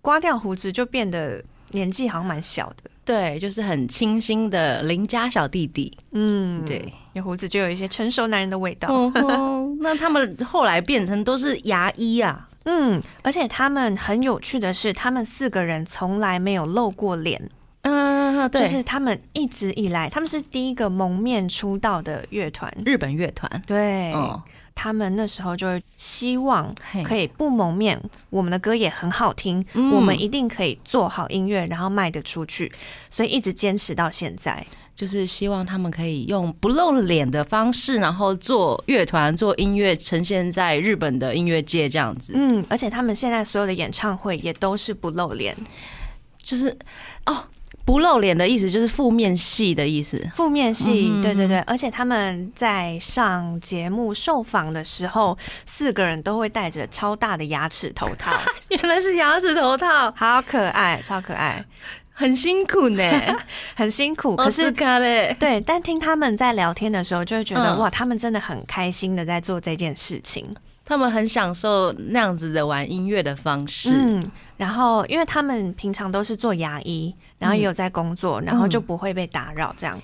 [0.01, 2.89] 刮掉胡子就变得年纪好像蛮小的。
[3.05, 5.91] 对，就是很清新的邻家小弟弟。
[6.12, 8.88] 嗯，对，有胡子就有一些成熟男人的味道。
[8.89, 12.47] 哦，那他们后来变成都是牙医啊。
[12.65, 17.49] 嗯，而且他们很有趣的是，他们四个人从来没有露过脸，
[17.81, 22.73] 嗯，对，就是他们一直以来，他们是第一个蒙面出道的乐团。
[22.86, 23.62] 日本乐团。
[23.67, 24.41] 对，哦，
[24.75, 32.71] 他们那时候就希望可以不蒙面，我们的歌也很好听，嗯我们一定可以做好音乐，然后卖得出去，
[33.09, 34.65] 所以一直坚持到现在。
[34.95, 42.33] 就是希望他们可以用不露脸的方式，然后做乐团、做音乐，呈现在日本的音乐界这样子。
[42.36, 45.57] 嗯，而且他们现在所有的演唱会也都是不露脸，
[46.38, 46.77] 就是
[47.25, 47.43] 哦，
[47.86, 50.22] 不露脸的意思就是负面戏的意思。
[50.36, 58.32] 负面戏，嗯对对对，而且他们在上节目受访的时候，四个人都会戴着超大的牙齿头套，
[58.69, 61.65] 原来是牙齿头套，好可爱，超可爱，
[62.13, 63.04] 很辛苦呢。
[63.76, 67.80] 很辛苦，可可是对，但听他们在聊天的时候，就会觉得、嗯。
[67.80, 70.56] 哇，他们真的很开心的在做这件事情。
[70.86, 73.89] 他们很享受那样子的玩音乐的方式。
[73.93, 74.24] 嗯，
[74.58, 79.74] 然后因为他们平常都是做牙医，然后也有在工作，然后就不会被打扰。
[79.78, 80.00] 这样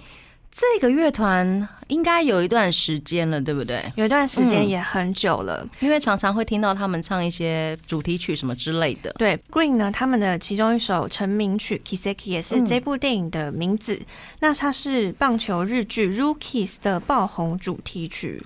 [0.59, 3.81] 这个乐团应该有一段时间了，对不对？
[3.95, 5.65] 有一段时间嗯也很久了。
[5.79, 9.09] 因为常常会听到他们唱一些主题曲什么之类的。
[9.13, 13.97] 对，Green 呢，他们的其中一首成名曲《Kiseki》也是嗯这部电影的名字。
[14.41, 18.43] 那它是棒球日剧《Rookies》的爆红主题曲，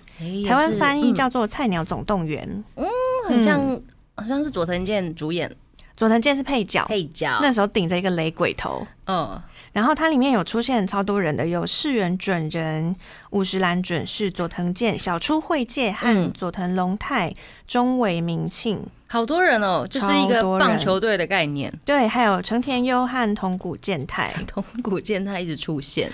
[0.48, 2.64] 台湾翻译叫做《菜鸟总动员》。
[2.80, 2.88] 嗯
[3.28, 3.82] 很像，
[4.16, 5.52] 好像是佐藤健主演
[5.96, 7.40] 佐藤健是配角，配角。
[7.42, 8.86] 那时候顶着一个雷鬼头。
[9.06, 9.42] 嗯，
[9.74, 12.96] 然后它里面有出现超多人的，有世元准人、
[13.32, 17.34] 五十岚准是佐藤健、小出惠介和嗯佐藤龙太、
[17.68, 21.74] 中尾明庆，好多人哦，就是一个棒球队的概念。
[21.84, 24.32] 对，还有成田优和同谷健太。
[24.46, 26.12] 同谷健太一直出现，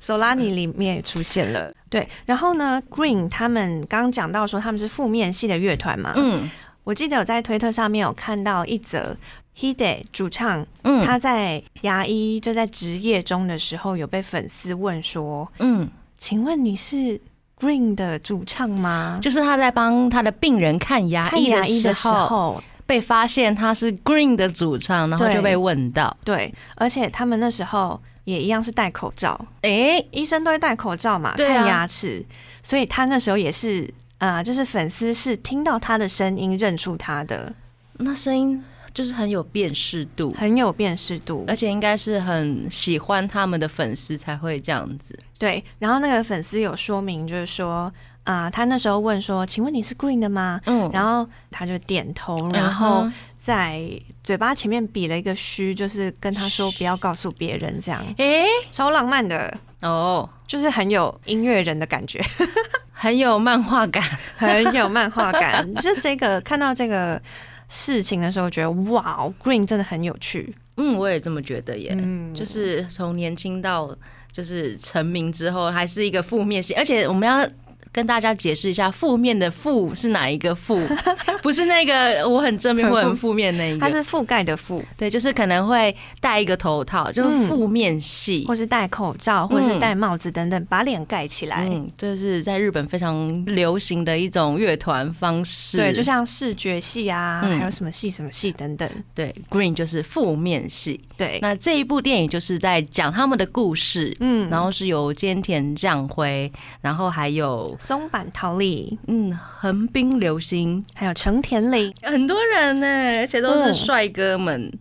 [0.00, 1.70] 手拉尼里面也出现了。
[1.90, 6.50] 对，然后呢，Green 他们刚刚讲到说他们是负面系的乐团嘛，嗯
[6.84, 9.16] 我记得有在推特上面有看到一则
[9.56, 15.88] Hide 主唱嗯，他在牙医就在职业中的时候有被粉丝问说，嗯，
[16.18, 17.20] 请问你是
[17.58, 19.20] Green 的主唱吗？
[19.22, 31.36] 就是他在帮他的病人看牙医的时时候，候，被发现他是 Green 的主唱，然后对就被问到，对，而且他们那时候也一样是戴口罩，哎，医生都会戴口罩嘛，啊。
[31.36, 32.24] 看牙齿，
[32.62, 33.92] 所以他那时候也是。
[34.18, 37.52] 啊、就是粉丝是听到他的声音认出他的，
[37.98, 38.64] 那声音
[38.94, 41.44] 就是很有辨识度，很有辨识度。
[41.48, 45.18] 而且应该是很喜欢他们的粉丝才会这样子。
[45.38, 53.82] 对，然后那个粉丝有说明，就是说啊、他那时候问说：“请问你是 Green 的吗？”嗯，然后他就点头，嗯然后在
[54.22, 62.24] 嘴巴前面比了一个虚，就是跟他说不要告诉别人，这样哎，超浪漫的，哦，就是很有音乐人的感觉，
[62.92, 64.02] 很有漫画感。
[64.36, 65.74] 很有漫画感。
[65.74, 67.20] 就这个看到这个
[67.68, 70.54] 事情的时候，觉得哇，Green 真的很有趣。
[70.76, 71.94] 嗯，我也这么觉得耶。
[71.98, 73.96] 嗯，就是从年轻到
[74.32, 77.48] 就是成名之后，还是一个负面性，而且我们要。
[77.94, 80.76] 跟大家解释一下，负面的负是哪一个负？
[81.44, 88.44] 不是那个我很正面或很负面那一个，它是覆盖的覆，对，就是可能会戴一个头套，就是嗯负面系。
[88.48, 91.68] 或是戴口罩，或是戴帽子等等，把脸盖起来。
[91.70, 95.76] 嗯，这是在日本非常流行的一种乐团方式。
[95.76, 98.90] 对，就像视觉系啊，嗯还有什么系什么系等等。
[99.14, 101.00] 对，Green 就是负面系。
[101.16, 112.86] 对，那这一部电影就是在讲他们的故事，嗯然后是由菅田将晖，然后还有松坂桃李，嗯横滨流星，还有成田凌，很多人呢，
[113.18, 114.72] 而且都是嗯帅哥们。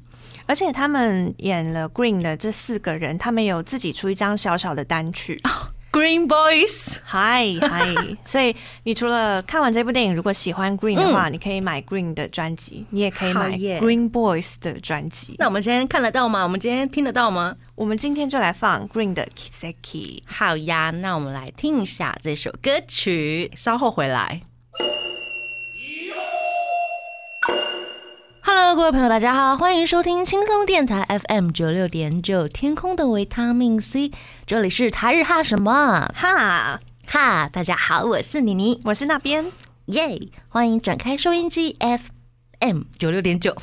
[0.45, 5.41] 而且他们演了 Green 的这四个人，他们有自己出一张小小的单曲。
[5.93, 7.93] Green Boys，嗨嗨，
[8.25, 15.35] 所以你除了看完这部电影，如果喜欢 Green 的话，你可以买 Green 的专辑，你也可以买 Green Boys 的专辑。
[15.37, 16.41] 那我们今天看得到吗？
[16.41, 17.55] 我们今天听得到吗？
[17.75, 20.23] 我们今天就来放 Green 的 Kiseki。
[20.25, 24.41] 好呀，那我们来听一下这首歌曲，稍后回来。
[28.45, 34.11] Hello，各位朋友，大家好，欢迎收听轻松电台 FM 九六点九，天空的维他命 C，
[34.45, 39.45] 这里是台日哈什么哈，哈，大家好，我是妮妮，我是那边，
[39.85, 40.19] 耶
[40.49, 43.55] 欢迎转开收音机 FM 九六点九。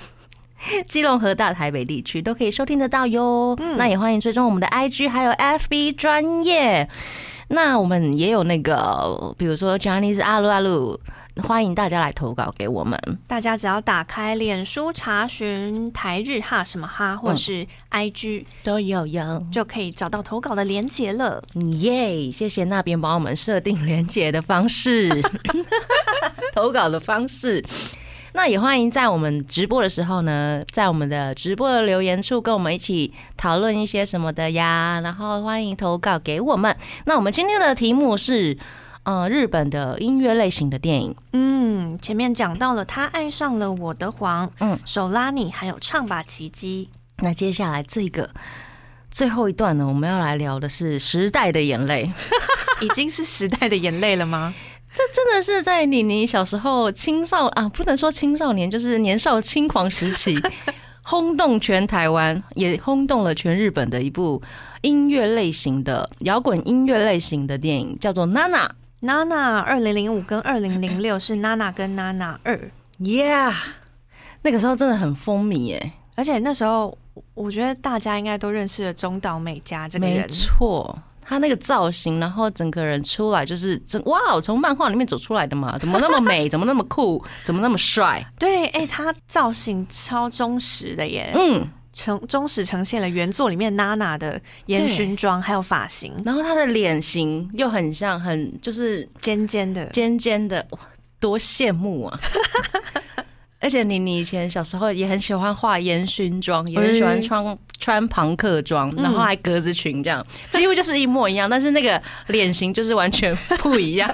[0.89, 3.57] 基隆和大台北地区都可以收听得到哟。
[3.77, 6.89] 那也欢迎追踪我们的 IG 还有 FB 专业。
[7.49, 11.01] 那我们也有那个，比如说 Johnny's 阿鲁阿鲁，
[11.43, 12.99] 欢迎大家来投稿给我们。
[13.27, 21.43] 大家只要打开脸书查询台日哈什么哈，或是 IG 都有有，就可以找到投稿的连结了。
[21.81, 22.31] 耶！
[22.31, 25.09] 谢谢那边帮我们设定连结的方式，
[26.55, 27.65] 投稿的方式。
[28.33, 35.01] 那也欢迎在我们直播的时候呢，在我们的直播的留言处跟我们一起讨论一些什么的呀。
[35.03, 36.75] 然后欢迎投稿给我们。
[37.07, 38.57] 那我们今天的题目是，
[39.03, 41.15] 呃，日本的音乐类型的电影。
[41.33, 46.91] 嗯，前面讲到了他爱上了我的黄，嗯，手拉你，还有唱吧奇迹。
[47.19, 48.31] 那接下来这个
[49.11, 52.11] 最后一段呢，我们要来聊的是时代的眼泪，
[52.81, 54.55] 已经是时代的眼泪了吗？
[54.93, 60.37] 这真的是在妮妮小时候青少啊，不能说青少年，就是年少轻狂时期，
[61.03, 64.43] 轰动全台湾，也轰动了全日本的一部
[64.83, 68.67] 音乐类型的摇滚音乐类型的电影，叫做《娜娜》。
[69.01, 73.55] 娜娜二零零五跟二零零六是娜娜跟娜娜二，Yeah，
[74.43, 76.97] 那个时候真的很风靡耶，而且那时候
[77.35, 80.99] 我觉得大家应该都认识了中岛美嘉这个人，没错。
[81.23, 84.19] 她那个造型，然后整个人出来就是真哇！
[84.43, 86.49] 从漫画里面走出来的嘛， 怎么那么美？
[86.49, 87.25] 怎么那么酷？
[87.45, 88.27] 怎么那么帅？
[88.37, 100.79] 对，哎，她造型超忠实的耶，嗯，呈忠实呈现了原作里面娜娜的烟熏妆还有发型，然后她的脸型又很像，很就是尖尖的，尖尖的，哇，
[101.19, 102.19] 多羡慕啊！
[103.63, 114.11] 而且你你以前小时候也很喜欢画烟熏妆，也很喜欢穿穿朋克装，然后还格子裙，这样几乎就是一模一样，但是那个脸型就是完全 不一样。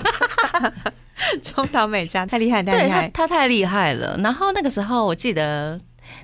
[1.42, 4.18] 中岛美嘉太厉害，太厉害，他太厉害了。
[4.18, 5.80] 然后那个时候我记得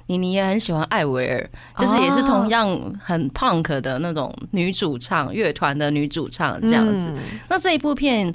[0.07, 2.69] 妮妮也很喜欢艾薇儿，就是也是同样
[3.03, 7.13] 很 punk 的那种女主唱，乐团的女主唱这样子。
[7.49, 8.35] 那这一部片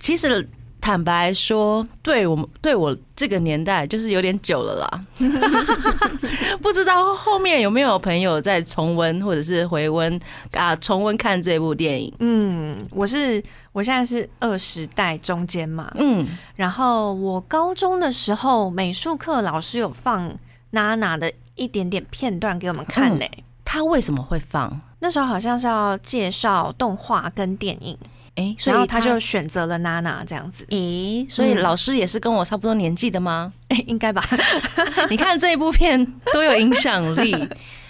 [0.00, 0.48] 其实。
[0.78, 5.04] 坦白说，对我们对我这个年代就是有点久了啦。
[6.62, 10.20] 不知道后面有没有朋友在重温或者是回温
[10.52, 10.76] 啊？
[10.76, 12.14] 重温看这部电影。
[12.20, 13.42] 嗯，我是
[13.72, 15.90] 我现在是二十代中间嘛。
[15.96, 16.24] 嗯，
[16.54, 20.32] 然后我高中的时候美术课老师有放
[20.70, 23.24] 娜娜的一点点片段给我们看呢。
[23.64, 24.80] 他为什么会放？
[25.00, 27.98] 那时候好像是要介绍动画跟电影。
[28.36, 30.66] 哎，然后他就选择了娜娜这样子。
[30.66, 33.50] 咦，所以老师也是跟我差不多年纪的吗？
[33.68, 34.22] 哎， 应该吧。
[35.08, 37.32] 你看这一部片多有影响力，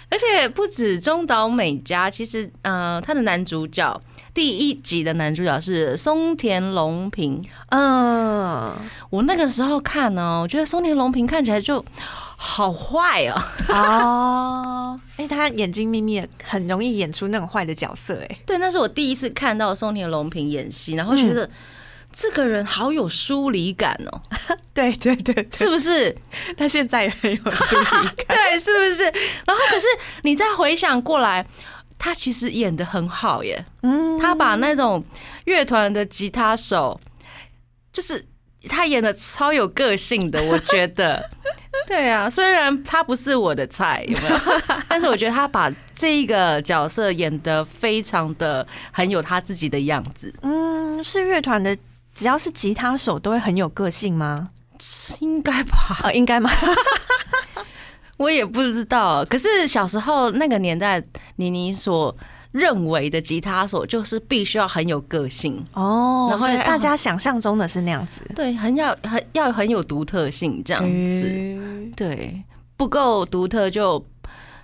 [0.09, 4.01] 而且不止中岛美嘉，其实呃，他的男主角
[4.37, 7.43] 第一集的男主角是松田龙平。
[7.69, 8.71] 嗯，
[9.09, 11.83] 我那个时候看呢，我觉得松田龙平看起来就。
[12.39, 13.41] 好坏哦！
[13.69, 18.19] 哦，哎，他眼睛眯眯，很容易演出那种坏的角色。
[18.29, 21.49] 哎，对，那是我第一次看到松田龙平演戏，然后觉得
[22.15, 24.21] 这个人好有疏离感哦。
[24.71, 26.15] 对对对，是不是？
[26.55, 27.85] 他现在也很有疏离
[28.25, 29.03] 感， 对，是不是？
[29.03, 29.87] 然后可是
[30.21, 31.43] 你再回想过来，
[31.97, 33.65] 他其实演的很好耶。
[33.83, 35.03] 嗯，他把那种
[35.45, 36.99] 乐团的吉他手，
[37.91, 38.25] 就是
[38.67, 41.29] 他演的超有个性的，我觉得。
[41.87, 44.37] 对啊，虽然他不是我的菜，有没有？
[44.89, 50.33] 但是我觉得他把这个角色演的非常的很有他自己的样子。
[50.41, 51.77] 嗯，是乐团的，
[52.13, 54.49] 只要是吉他手都会很有个性吗？
[55.21, 55.97] 应该吧？
[56.03, 56.49] 啊，应该吗？
[58.17, 59.23] 我也不知道。
[59.25, 61.03] 可是小时候那个年代，
[61.37, 62.15] 妮妮所。
[62.53, 72.41] 认为的吉他手就是必须要很有个性哦，然后大家想象中的是那样子，对，很要很要很有独特性这样子，对，
[72.75, 74.03] 不够独特就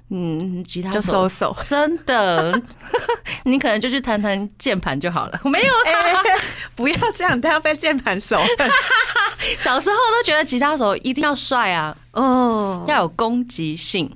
[0.09, 2.61] 嗯，吉他手，真的，
[3.45, 5.73] 你可能就去弹弹键盘就好了，没有，
[6.75, 8.39] 不要这样，他要被键盘手。
[9.59, 14.09] 小时候都觉得吉他手一定要帅啊，哦，要有攻击性。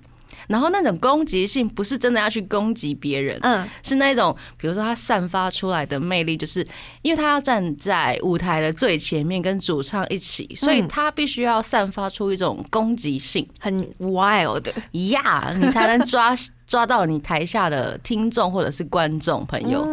[0.48, 6.66] 然后那种攻击性不是真的要去攻击别人，嗯，是那种比如说他散发出来的魅力，就是
[7.02, 16.34] 因为他要站在舞台的最前面跟主唱一起，所以他必须要散发出一种攻击性，很 wild 呀，你才能抓
[16.66, 19.86] 抓到你台下的听众或者是观众朋友，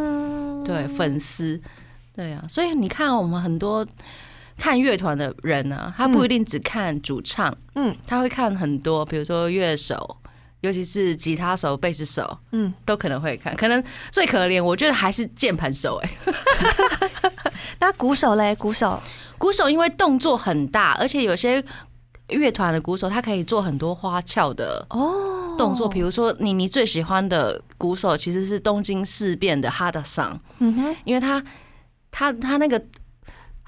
[0.64, 1.60] 对粉丝，
[2.14, 3.86] 对啊，所以你看我们很多
[4.56, 7.94] 看乐团的人呢、他不一定只看主唱，嗯。
[8.06, 10.16] 他会看很多，比如说乐手，
[10.64, 13.54] 尤其是吉他手、贝斯手，嗯，都可能会看。
[13.54, 16.10] 可能最可怜，我觉得还是键盘手、哎，
[17.78, 18.54] 那鼓手嘞？
[18.54, 18.98] 鼓手
[19.36, 21.62] 鼓手因为动作很大，而且有些
[22.28, 31.44] 乐团的鼓手他可以做很多花俏的哦动作，比如说你你最喜欢的鼓手其实是东京事变的哈德桑，嗯哼，因为他
[32.10, 32.82] 他他那个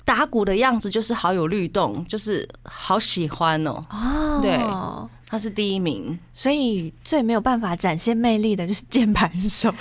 [0.06, 3.84] 打鼓的样子就是好有律动，就是好喜欢哦。
[3.90, 4.56] 哦，对
[5.28, 9.72] 他是第一名，所以最没有办法展现魅力的就是键盘手，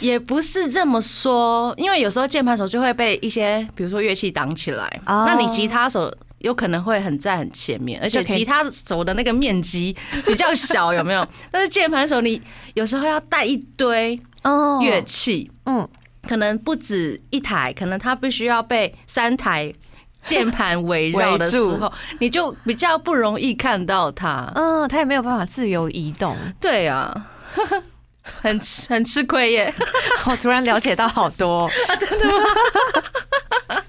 [0.00, 5.24] 也不是这么说，因为有时候键盘手就会被一些比如说乐器挡起来，哦。
[5.26, 6.12] 那你吉他手。
[6.40, 11.28] 有可能会很在很前面，而且吉他手的那个面积比较小，有没有？
[11.52, 12.40] 但是键盘手你
[12.72, 15.86] 有时候要带一堆哦乐器，嗯，
[16.26, 19.70] 可能不止一台，可能他必须要被三台
[20.24, 24.50] 键盘围绕的时候，你就比较不容易看到它。
[24.54, 26.36] 嗯，它也没有办法自由移动。
[26.60, 27.12] 对啊，
[28.22, 29.74] 很吃很吃亏耶。
[30.30, 33.82] 我突然了解到好多，真的吗？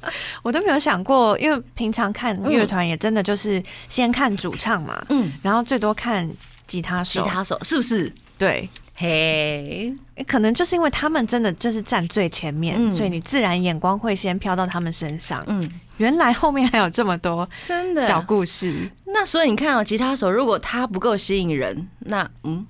[0.44, 6.30] 我都没有想过，因为平常看乐团也真的就是先看主唱嘛，嗯，然后最多看
[6.66, 8.12] 吉他手，吉他手是不是？
[8.38, 8.68] 对。
[9.02, 9.91] 嘿，
[10.28, 12.91] 可能就是因为他们真的就是站最前面，嗯。
[12.91, 15.43] 所以你自然眼光会先飘到他们身上。
[15.47, 18.02] 嗯，原来后面还有这么多真的。
[18.02, 22.64] 小故事，那所以你看哦，吉他手如果他不够吸引人，那嗯，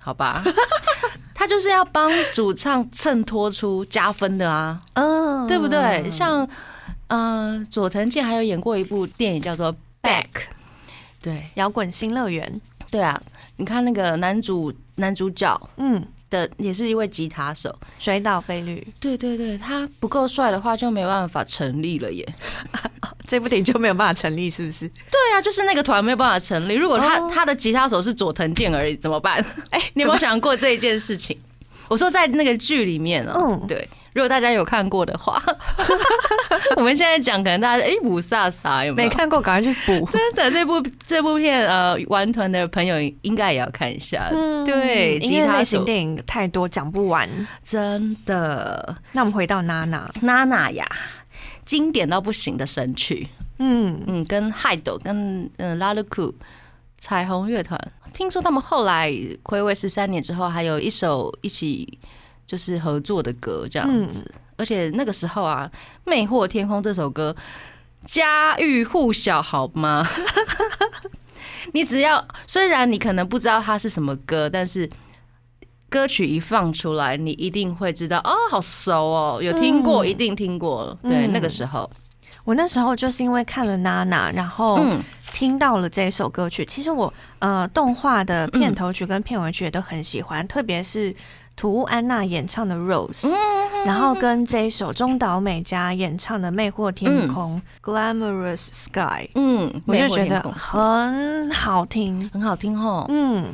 [0.00, 0.42] 好吧，
[1.32, 4.80] 他就是要帮主唱衬托出加分的啊。
[4.94, 6.10] 嗯，对不对？
[6.10, 6.48] 像
[7.06, 9.72] 呃，佐藤健还有演过一部电影叫做
[10.02, 10.24] 《Back》，
[11.22, 11.44] 对。
[11.54, 12.60] 摇滚新乐园，
[12.90, 13.22] 对啊，
[13.56, 22.26] 你看那个男主男主角嗯，的也是一位吉他手，水岛飞律对对对，他不够帅的话就没办法成立了耶。
[23.26, 24.88] 这部电影就没有办法成立，是不是？
[24.88, 26.74] 对啊，就是那个团没有办法成立。
[26.74, 29.44] 如果他、哦他的吉他手是佐藤健而已，怎么办？
[29.70, 31.38] 哎、 你有没有想过这一件事情？
[31.88, 33.88] 我说在那个剧里面啊，嗯对，
[34.18, 35.40] 如果大家有看过的话，
[36.74, 39.08] 我们现在讲，可能大家哎五萨萨有没有？
[39.08, 40.04] 没看过，赶快去补。
[40.10, 44.28] 真的，这部这部片呃，玩团的朋友应该也要看一下。
[44.66, 47.28] 对，嗯因为吉他类型电影太多，讲不完。
[47.62, 50.84] 真的，那我们回到娜娜，娜娜呀，
[51.64, 53.28] 经典到不行的神曲，
[53.60, 56.34] 嗯，嗯，跟海斗跟嗯拉鲁库
[56.98, 57.80] 彩虹乐团，
[58.12, 59.08] 听说他们后来
[59.44, 61.98] 暌违十三年之后，还有一首一起
[62.48, 65.70] 就是合作的歌这样子，而且那个时候啊，
[66.04, 67.36] 《魅惑天空》这首歌
[68.06, 70.02] 家喻户晓，好吗？
[71.74, 74.88] 你只要虽然你可能不知道它是什么歌，但是
[75.90, 80.08] 歌曲一放出来，你一定会知道哦，好熟哦，有听过，嗯。
[80.08, 80.96] 一定听过。
[81.02, 81.90] 对，嗯那个时候，
[82.44, 86.64] 我那时候就是因为看了娜娜，然后嗯，听到了这首歌曲。
[86.64, 91.14] 其实我呃，动画的片头曲跟片尾曲也都很喜欢，特别是
[91.58, 93.26] 土屋安娜演唱的《Rose》，
[93.84, 102.30] 然后跟这一首中岛美嘉演唱的《魅惑天空》（Glamorous Sky），嗯，我就觉得很好听。
[102.32, 103.04] 很好听哦。
[103.08, 103.48] 嗯，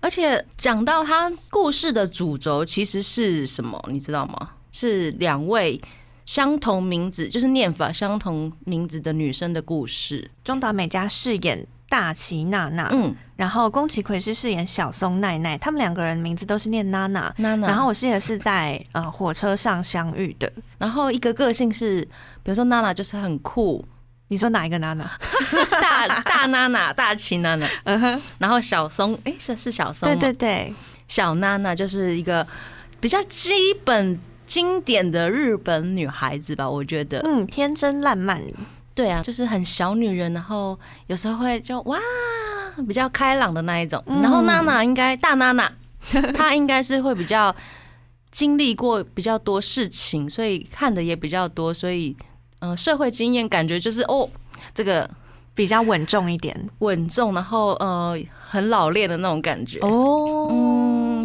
[0.00, 4.50] 而且讲到他故事的主轴其实是什么，你知道吗？
[4.70, 5.80] 是两位
[6.26, 10.30] 相同名字，就是念法相同名字的女生的故事。
[10.44, 17.32] 中岛美嘉饰演大崎娜娜，嗯，然后宫崎葵是饰演小松奈奈，他们两个人名字都是念娜娜。
[17.38, 20.52] 娜娜，然后我记得是在呃火车上相遇的。
[20.76, 22.02] 然后一个个性是，
[22.42, 23.82] 比如说娜娜就是很酷，
[24.28, 25.10] 你说哪一个娜娜？
[25.80, 27.66] 大大娜娜，大齐娜娜。
[27.84, 30.74] 嗯哼，然后小松，哎、是是小松吗，对对对，
[31.08, 32.46] 小娜娜就是一个
[33.00, 37.20] 比较基本经典的日本女孩子吧，我觉得。
[37.24, 38.42] 嗯，天真烂漫，
[38.96, 40.76] 对啊，就是很小女人，然后
[41.06, 41.98] 有时候会就哇，
[42.88, 44.02] 比较开朗的那一种。
[44.06, 45.70] 嗯然后娜娜应该大娜娜，
[46.34, 47.54] 她应该是会比较
[48.30, 52.16] 经历过比较多事情，所以看的也比较多，所以
[52.60, 54.28] 呃，社会经验感觉就是哦，
[54.74, 55.08] 这个
[55.54, 56.54] 比较稳重一点。
[56.78, 58.18] 稳重，然后呃，
[58.48, 59.78] 很老练的那种感觉。
[59.80, 60.75] 哦，嗯，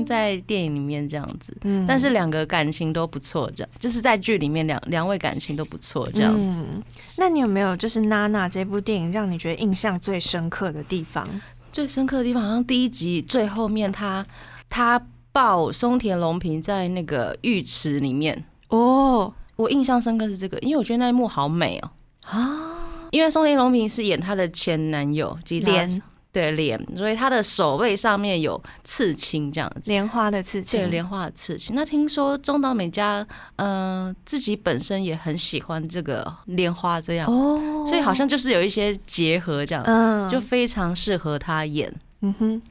[0.06, 1.86] 在电影里面这样子，嗯。
[1.88, 6.66] 但是两个感情都不错，这样就是在剧里面两两位感情都不错，这样子。
[6.70, 6.84] 嗯。
[7.18, 11.28] 那你有没有就是娜娜这部电影让你觉得印象最深刻的地方？
[11.72, 14.26] 最深刻的地方好像第一集最后面他
[14.70, 19.34] 他抱松田龙平在那个浴池里面，哦。
[19.58, 21.92] 我印象深刻是这个，因为我觉得那一幕好美哦、
[22.26, 26.02] 啊，因为松田龙平是演她的前男友吉他莲
[26.32, 29.92] 对脸，所以他的手背上面有刺青这样子。
[29.92, 31.76] 莲花的刺青，对，莲花的刺青。
[31.76, 33.26] 那听说中岛美嘉，
[33.58, 41.94] 嗯，自己本身也很喜欢这个莲花这样，哦，所以好像就是有一些结合这样，嗯，就非常适合他演。
[42.22, 42.62] 嗯哼，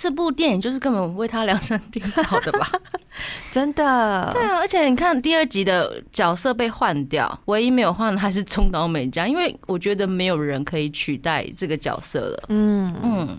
[0.00, 2.70] 这部电影就是根本为他量身定造的吧？
[3.52, 12.44] 真的，对啊，而且你看第二集的角色被换掉，唯一没有换的还是中岛美嘉，因为我觉得没有人可以取代这个角色了。
[12.48, 13.36] 嗯嗯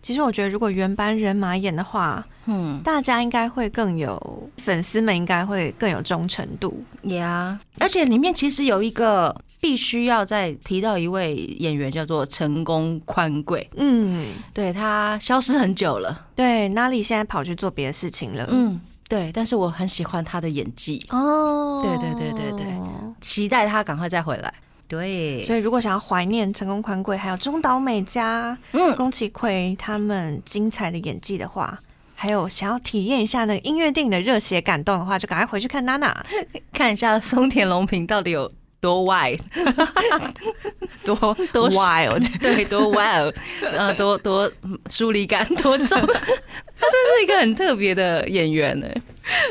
[0.00, 6.82] 其实我觉得，如果原班人马演的话，嗯，大家应该会更有粉丝们应该会更有忠诚度。
[7.02, 16.26] 呀，而且里面其实有一个必须要再提到一位演员，叫做成功宽贵，嗯，对他消失很久了。
[16.34, 18.46] 对，哪里现在跑去做别的事情了？
[18.50, 22.66] 嗯，对，但是我很喜欢他的演技，哦，对对对对对。
[23.20, 24.54] 期待他赶快再回来。
[24.86, 31.78] 对，所以如果想要怀念成功宽贵，还有中岛美嘉、嗯，宫崎葵他们精彩的演技的话，
[32.14, 36.24] 还有想要体验一下那个音乐电影的热血感动的话，就赶快回去看娜娜，
[36.72, 38.50] 看一下松田龙平到底有
[38.80, 39.40] 多 wild，
[41.04, 41.14] 多
[41.52, 43.34] 多 wild， 对，多 wild，
[43.72, 48.86] 呃，多多嗯疏离感多重，他真是一个很特别的演员呢。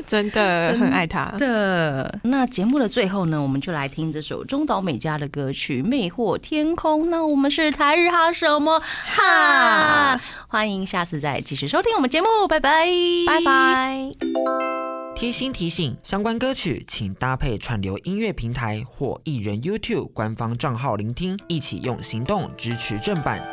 [0.08, 1.26] 真的很爱他。
[1.38, 7.06] 的，那节目的最后呢，我们就来听这首中岛美嘉的歌曲《魅惑天空》。
[7.10, 10.20] 那我们是台日哈什么哈？
[10.48, 12.88] 欢迎下次再继续收听我们节目，拜拜，
[13.28, 13.40] 拜。
[13.46, 14.87] 拜。
[15.20, 23.44] 贴心提醒：相关歌曲请搭配串流音乐平台或艺人 YouTube 官方账号聆听，一起用行动支持正版。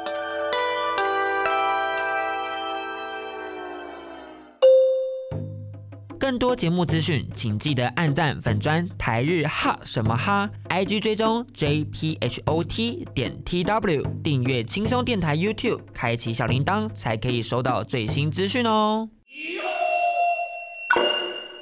[6.21, 19.09] 更多节目资讯，请记得按赞粉砖台日哈什么哈，IG 追踪 JPHOT 点 TW，订阅轻松电台 YouTube，开启小铃铛才可以收到最新资讯哦。